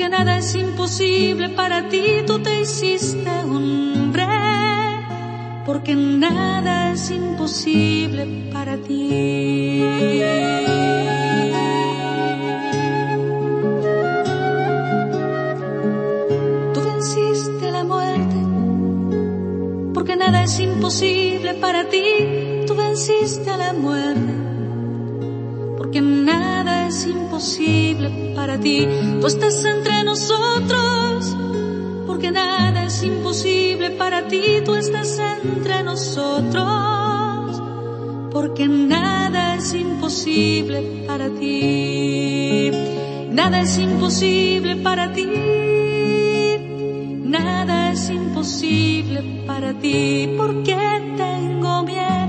porque 0.00 0.16
nada 0.16 0.38
es 0.38 0.54
imposible 0.54 1.50
para 1.50 1.90
ti. 1.90 2.22
Tú 2.26 2.38
te 2.38 2.62
hiciste 2.62 3.28
hombre 3.44 4.24
porque 5.66 5.94
nada 5.94 6.92
es 6.92 7.10
imposible 7.10 8.48
para 8.50 8.78
ti. 8.78 9.84
Tú 16.72 16.80
venciste 16.80 17.70
la 17.70 17.84
muerte, 17.84 18.36
porque 19.92 20.16
nada 20.16 20.44
es 20.44 20.60
imposible 20.60 21.52
para 21.56 21.84
ti. 21.90 22.64
Tú 22.66 22.74
venciste 22.74 23.50
a 23.50 23.58
la 23.58 23.74
muerte, 23.74 24.32
porque 25.76 26.00
nada 26.00 26.49
es 26.90 27.06
imposible 27.06 28.10
para 28.34 28.58
ti. 28.58 28.86
Tú 29.20 29.26
estás 29.26 29.64
entre 29.64 30.02
nosotros 30.04 31.36
porque 32.20 32.32
nada 32.32 32.84
es 32.84 33.02
imposible 33.02 33.92
para 33.92 34.26
ti, 34.28 34.42
tú 34.64 34.74
estás 34.74 35.18
entre 35.18 35.82
nosotros, 35.84 37.62
porque 38.32 38.68
nada 38.68 39.54
es 39.54 39.72
imposible 39.72 41.04
para 41.06 41.30
ti, 41.30 42.70
nada 43.30 43.60
es 43.62 43.78
imposible 43.78 44.76
para 44.76 45.12
ti, 45.12 45.28
nada 47.24 47.92
es 47.92 48.10
imposible 48.10 49.44
para 49.46 49.72
ti, 49.74 50.34
porque 50.36 50.76
tengo 51.16 51.84
miedo, 51.84 52.19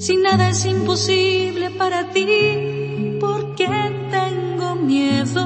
si 0.00 0.16
nada 0.16 0.48
es 0.48 0.64
imposible 0.64 1.68
para 1.72 2.10
ti, 2.10 2.26
porque 3.20 3.68
tengo 4.10 4.74
miedo. 4.76 5.44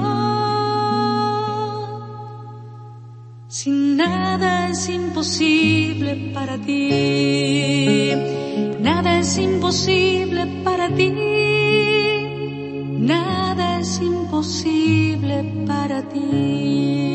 Si 3.49 3.71
nada 3.71 4.69
es 4.71 4.89
imposible 4.89 6.31
para 6.33 6.57
ti, 6.59 8.13
nada 8.81 9.19
es 9.19 9.37
imposible 9.39 10.47
para 10.63 10.89
ti, 10.89 11.11
nada 13.01 13.81
es 13.81 14.01
imposible 14.01 15.37
para 15.67 16.09
ti. 16.09 17.14